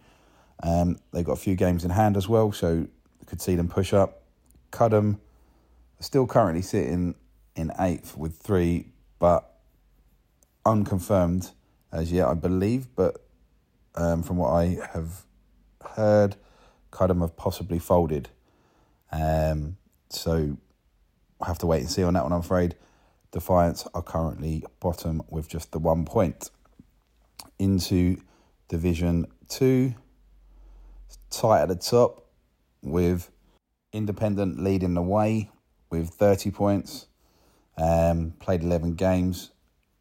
[0.61, 2.87] Um, they've got a few games in hand as well, so
[3.25, 4.23] could see them push up.
[4.71, 5.19] Cudham
[5.99, 7.15] still currently sitting
[7.55, 8.87] in eighth with three,
[9.19, 9.59] but
[10.65, 11.51] unconfirmed
[11.91, 12.87] as yet, I believe.
[12.95, 13.25] But
[13.95, 15.25] um, from what I have
[15.95, 16.35] heard,
[16.91, 18.29] Cudham have possibly folded.
[19.11, 19.77] Um,
[20.09, 20.57] so
[21.41, 22.75] I have to wait and see on that one, I'm afraid.
[23.31, 26.49] Defiance are currently bottom with just the one point.
[27.59, 28.17] Into
[28.67, 29.93] Division 2,
[31.29, 32.27] tight at the top
[32.81, 33.29] with
[33.93, 35.49] Independent leading the way
[35.89, 37.07] with 30 points.
[37.77, 39.51] Um, played 11 games.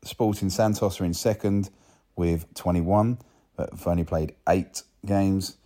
[0.05, 1.70] Sporting Santos are in second
[2.16, 3.18] with 21,
[3.57, 5.57] but have only played eight games.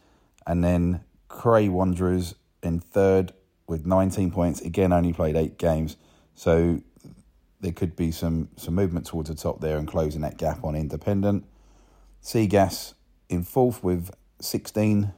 [0.46, 3.32] And then Cray Wanderers in third
[3.66, 4.60] with 19 points.
[4.60, 5.96] Again, only played eight games.
[6.34, 6.80] So
[7.60, 10.74] there could be some, some movement towards the top there and closing that gap on
[10.74, 11.44] Independent.
[12.22, 12.94] Seagas
[13.28, 15.12] in fourth with 16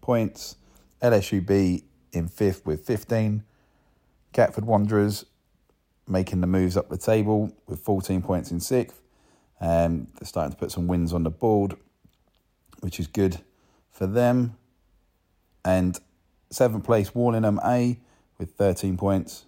[0.00, 0.56] points.
[1.02, 1.82] LSUB
[2.12, 3.44] in fifth with 15.
[4.32, 5.24] Catford Wanderers
[6.06, 9.00] making the moves up the table with 14 points in sixth.
[9.60, 11.76] Um, they're starting to put some wins on the board,
[12.80, 13.40] which is good
[13.90, 14.56] for them.
[15.64, 15.98] And
[16.50, 17.98] seventh place, Warlingham A
[18.38, 19.46] with 13 points.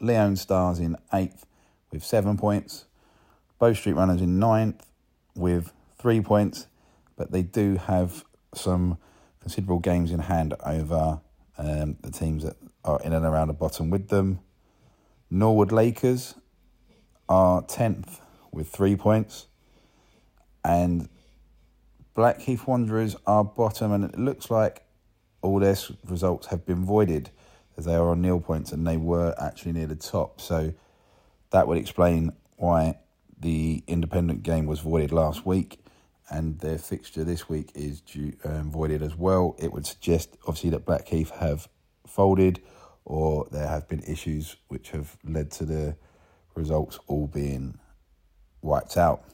[0.00, 1.46] Leon Stars in eighth
[1.90, 2.86] with seven points.
[3.58, 4.86] Bow Street Runners in ninth
[5.34, 6.66] with three points,
[7.16, 8.24] but they do have
[8.54, 8.98] some
[9.40, 11.20] considerable games in hand over
[11.56, 14.40] um, the teams that are in and around the bottom with them.
[15.34, 16.36] Norwood Lakers
[17.28, 18.20] are 10th
[18.52, 19.46] with three points.
[20.64, 21.08] And
[22.14, 24.84] Blackheath Wanderers are bottom, and it looks like
[25.42, 25.76] all their
[26.06, 27.30] results have been voided
[27.76, 30.40] as they are on nil points and they were actually near the top.
[30.40, 30.72] So
[31.50, 32.98] that would explain why
[33.36, 35.80] the independent game was voided last week
[36.30, 39.56] and their fixture this week is due, um, voided as well.
[39.58, 41.68] It would suggest, obviously, that Blackheath have
[42.06, 42.62] folded
[43.04, 45.96] or there have been issues which have led to the
[46.54, 47.78] results all being
[48.62, 49.24] wiped out.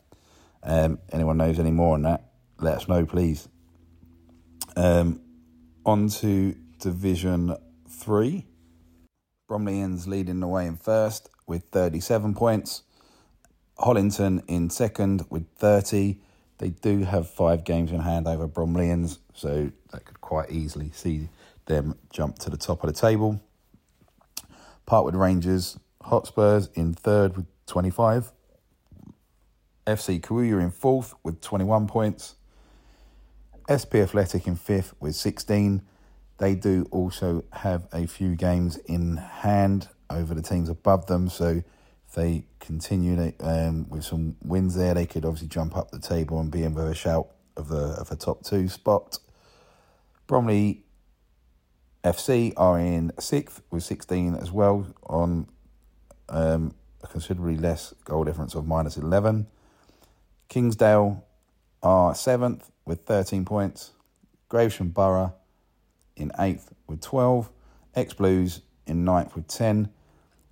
[0.62, 2.32] Um, anyone knows any more on that?
[2.58, 3.48] Let us know, please.
[4.76, 5.20] Um,
[5.86, 7.56] on to Division
[7.88, 8.46] 3.
[9.48, 12.82] Bromleyans leading the way in first with 37 points.
[13.78, 16.18] Hollington in second with 30.
[16.58, 21.30] They do have five games in hand over Bromleyans, so that could quite easily see
[21.66, 23.40] them jump to the top of the table.
[24.90, 28.32] Parkwood Rangers, Hotspurs in third with 25.
[29.86, 32.34] FC Kawuya in fourth with 21 points.
[33.70, 35.82] SP Athletic in fifth with 16.
[36.38, 41.62] They do also have a few games in hand over the teams above them, so
[42.08, 46.40] if they continue um, with some wins there, they could obviously jump up the table
[46.40, 49.20] and be in with a shout of the of the top two spot.
[50.26, 50.82] Bromley
[52.04, 55.46] FC are in sixth with 16 as well on
[56.28, 59.46] um, a considerably less goal difference of minus 11.
[60.48, 61.24] Kingsdale
[61.82, 63.92] are seventh with 13 points.
[64.48, 65.34] Gravesham Borough
[66.16, 67.50] in eighth with 12.
[67.94, 69.90] X Blues in ninth with 10.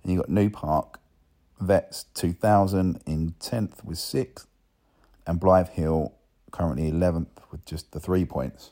[0.03, 0.99] And you've got New Park
[1.59, 4.47] Vets 2000 in 10th with 6.
[5.25, 6.13] And Blythe Hill
[6.51, 8.71] currently 11th with just the three points.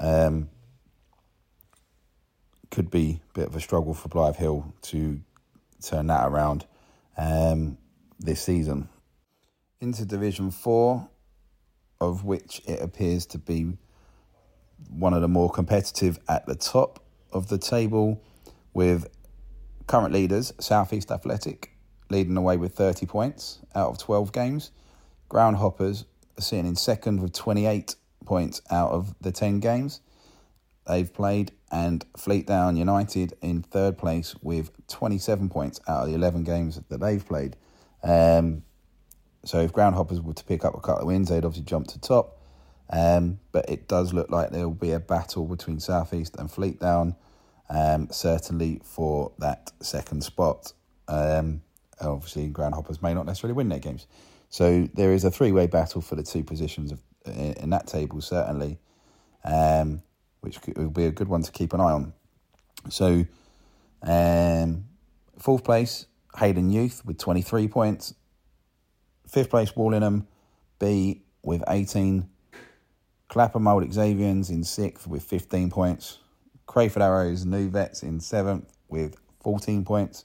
[0.00, 0.50] Um,
[2.70, 5.20] could be a bit of a struggle for Blythe Hill to
[5.82, 6.66] turn that around
[7.16, 7.78] um,
[8.18, 8.88] this season.
[9.80, 11.08] Into Division 4,
[12.00, 13.76] of which it appears to be
[14.90, 18.22] one of the more competitive at the top of the table,
[18.74, 19.08] with
[19.86, 21.72] current leaders, Southeast Athletic,
[22.10, 24.70] leading the way with 30 points out of 12 games.
[25.30, 26.04] Groundhoppers
[26.38, 30.00] are sitting in second with 28 points out of the 10 games
[30.88, 36.44] they've played, and Fleetdown United in third place with 27 points out of the 11
[36.44, 37.56] games that they've played.
[38.02, 38.62] Um,
[39.44, 42.00] so if Groundhoppers were to pick up a couple of wins, they'd obviously jump to
[42.00, 42.40] top.
[42.90, 47.16] Um, but it does look like there will be a battle between Southeast and Fleetdown,
[47.68, 50.72] um, certainly for that second spot.
[51.06, 51.60] Um,
[52.00, 54.06] obviously, Groundhoppers may not necessarily win their games.
[54.48, 57.86] So there is a three way battle for the two positions of, in, in that
[57.86, 58.78] table, certainly.
[59.44, 60.02] Um,
[60.48, 62.14] which would be a good one to keep an eye on.
[62.88, 63.26] So,
[64.02, 64.84] um,
[65.38, 66.06] fourth place,
[66.38, 68.14] Hayden Youth with 23 points.
[69.28, 70.26] Fifth place, Warlingham
[70.78, 72.28] B with 18.
[73.28, 76.18] Clapham Old Xavians in sixth with 15 points.
[76.66, 80.24] Crayford Arrows New Vets in seventh with 14 points.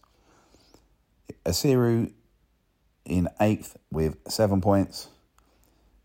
[1.45, 2.13] Asiru
[3.03, 5.09] in eighth with seven points.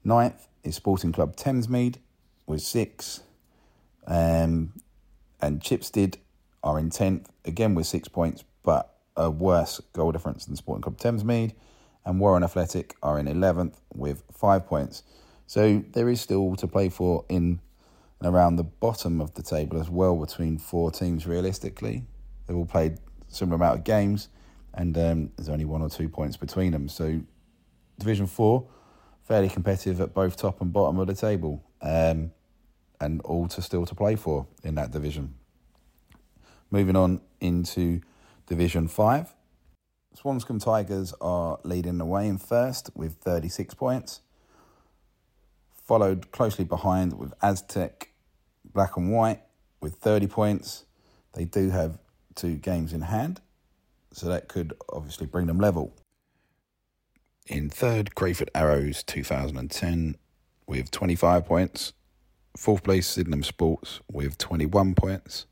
[0.02, 1.96] Ninth is Sporting Club Thamesmead
[2.46, 3.20] with six.
[4.08, 4.72] Um,
[5.40, 6.16] and Chipstead
[6.64, 10.98] are in 10th, again with six points, but a worse goal difference than Sporting Club
[10.98, 11.52] Thamesmead.
[12.04, 15.02] And Warren Athletic are in 11th with five points.
[15.46, 17.60] So there is still to play for in
[18.20, 22.04] and around the bottom of the table as well between four teams realistically.
[22.46, 22.98] They've all played
[23.28, 24.28] similar amount of games
[24.74, 26.88] and um, there's only one or two points between them.
[26.88, 27.20] So
[27.98, 28.66] Division 4,
[29.24, 31.62] fairly competitive at both top and bottom of the table.
[31.80, 32.32] Um,
[33.00, 35.34] and all to still to play for in that division.
[36.70, 38.00] Moving on into
[38.46, 39.34] Division 5.
[40.16, 44.20] Swanscombe Tigers are leading the way in first with 36 points,
[45.84, 48.12] followed closely behind with Aztec
[48.64, 49.42] Black and White
[49.80, 50.84] with 30 points.
[51.34, 51.98] They do have
[52.34, 53.40] two games in hand,
[54.12, 55.94] so that could obviously bring them level.
[57.46, 60.16] In third, Crayford Arrows 2010
[60.66, 61.92] with 25 points,
[62.56, 65.46] Fourth place, Sydenham Sports with 21 points.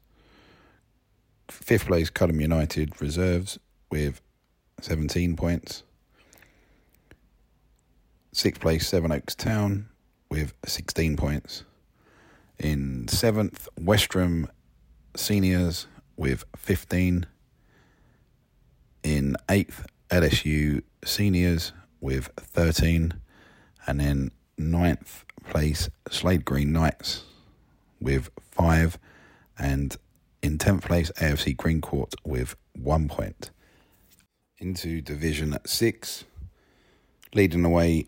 [1.48, 3.58] Fifth place, Culham United Reserves
[3.90, 4.20] with
[4.80, 5.84] 17 points.
[8.32, 9.88] Sixth place, Sevenoaks Town
[10.30, 11.64] with 16 points.
[12.58, 14.48] In seventh, Westerham
[15.14, 15.86] Seniors
[16.16, 17.26] with 15.
[19.02, 23.14] In eighth, LSU Seniors with 13.
[23.86, 27.24] And then ninth, place Slade Green Knights
[28.00, 28.98] with five,
[29.58, 29.96] and
[30.42, 33.50] in 10th place, AFC Green Court with one point.
[34.58, 36.24] Into Division 6,
[37.34, 38.06] leading the way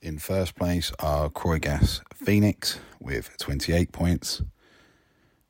[0.00, 4.42] in first place are Croygas Phoenix with 28 points.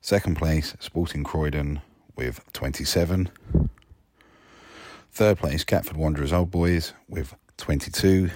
[0.01, 1.81] Second place, Sporting Croydon
[2.17, 3.31] with 27.
[5.13, 8.31] Third place, Catford Wanderers Old Boys with 22.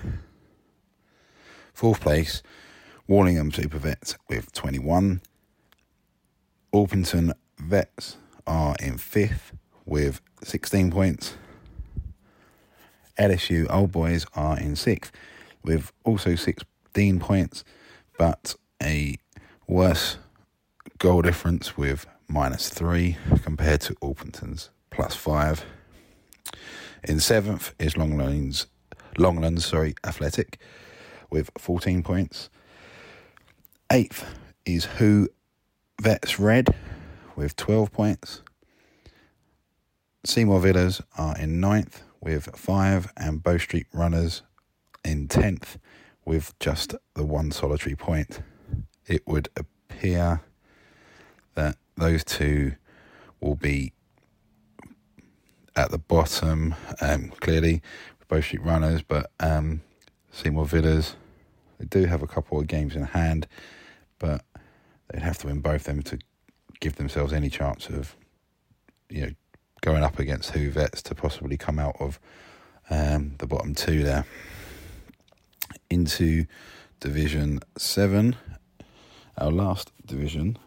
[1.73, 2.43] Fourth place,
[3.07, 5.21] Warlingham Super Vets with 21.
[6.73, 8.17] Orpington Vets
[8.47, 9.53] are in fifth
[9.85, 11.35] with 16 points.
[13.19, 15.13] LSU Old Boys are in sixth
[15.63, 17.65] with also 16 points,
[18.19, 19.17] but a
[19.67, 20.19] worse
[20.99, 25.65] goal difference with minus three compared to Orpington's plus five.
[27.05, 28.67] In seventh is Longlands,
[29.19, 30.59] Longlands, sorry, Athletic
[31.33, 32.51] with 14 points.
[33.91, 34.25] Eighth
[34.67, 35.29] is Who
[36.01, 36.69] Vets Red
[37.35, 38.43] with 12 points.
[40.25, 44.43] Seymour Villas are in ninth with five, and Bow Street Runners
[45.05, 45.79] in tenth
[46.25, 48.43] with just the one solitary point.
[49.09, 50.43] It would appear
[51.55, 52.75] that those two
[53.41, 53.93] will be
[55.75, 57.83] at the bottom, um, clearly,
[58.29, 59.83] Bow Street Runners, but um,
[60.31, 61.17] Seymour Villas,
[61.83, 63.49] they do have a couple of games in hand,
[64.21, 64.45] but
[65.09, 66.19] they'd have to win both of them to
[66.79, 68.15] give themselves any chance of,
[69.11, 69.33] you know,
[69.81, 72.21] going up against Who Vets to possibly come out of
[72.89, 74.25] um, the bottom two there.
[75.91, 76.47] Into
[77.01, 78.37] Division 7,
[79.37, 80.59] our last division,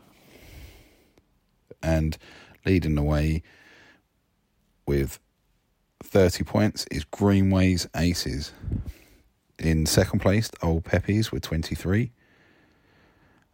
[1.81, 2.17] and
[2.65, 3.41] leading the way
[4.85, 5.19] with
[6.03, 8.51] 30 points is Greenways Aces.
[9.57, 12.11] In second place, Old Peppies with 23.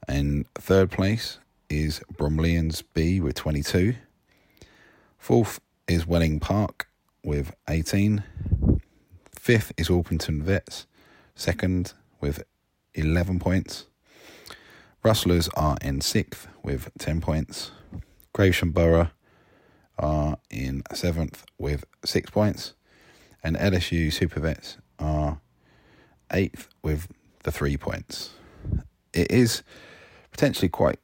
[0.10, 1.38] In third place
[1.70, 3.94] is Bromleyans B with 22.
[5.18, 6.90] Fourth is Welling Park
[7.24, 8.24] with 18.
[9.32, 10.88] Fifth is Orpington Vets.
[11.36, 12.44] Second with
[12.96, 13.86] 11 points.
[15.04, 17.72] Rustlers are in sixth with 10 points.
[18.36, 19.12] Gravesham Borough
[20.00, 22.74] are in seventh with six points.
[23.44, 25.40] And LSU Supervets are
[26.32, 27.08] eighth with
[27.44, 28.32] the three points.
[29.14, 29.64] It is
[30.32, 31.00] potentially quite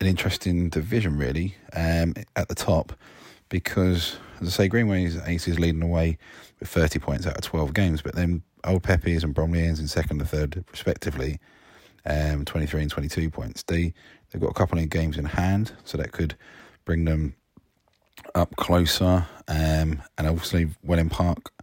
[0.00, 2.92] an interesting division, really, um, at the top,
[3.48, 6.18] because, as I say, Greenway's Ace is leading away
[6.60, 10.20] with 30 points out of 12 games, but then Old Peppies and Bromleyans in second
[10.20, 11.38] and third, respectively,
[12.06, 13.62] um, 23 and 22 points.
[13.62, 13.94] They,
[14.30, 16.34] they've got a couple of games in hand, so that could
[16.84, 17.34] bring them
[18.34, 19.26] up closer.
[19.48, 21.53] Um, and obviously, Welling Park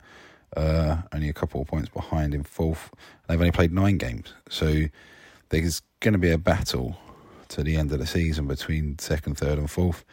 [0.55, 2.91] uh, only a couple of points behind in fourth.
[3.27, 4.85] They've only played nine games, so
[5.49, 6.97] there's going to be a battle
[7.49, 10.03] to the end of the season between second, third, and fourth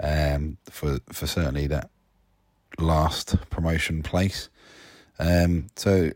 [0.00, 1.90] um, for for certainly that
[2.78, 4.48] last promotion place.
[5.18, 6.10] Um, so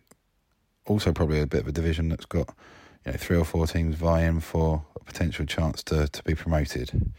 [0.87, 2.55] also probably a bit of a division that's got
[3.05, 7.13] you know three or four teams vying for a potential chance to to be promoted.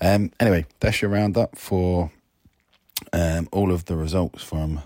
[0.00, 2.10] Um, anyway, that's your roundup for
[3.12, 4.82] um, all of the results from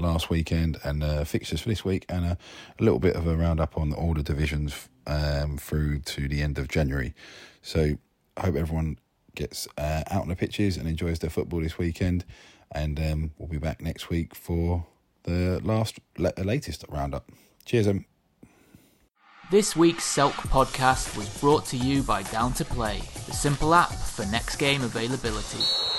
[0.00, 2.38] last weekend and uh, fixtures for this week, and a,
[2.78, 6.58] a, little bit of a roundup on all the divisions um, through to the end
[6.58, 7.14] of January.
[7.62, 7.96] So
[8.36, 8.98] I hope everyone
[9.34, 12.24] gets uh, out on the pitches and enjoys their football this weekend.
[12.72, 14.86] And um, we'll be back next week for
[15.22, 17.30] the last latest roundup.
[17.64, 18.04] Cheers, um.
[19.48, 23.92] This week's Selk podcast was brought to you by Down to Play, the simple app
[23.92, 25.95] for next game availability.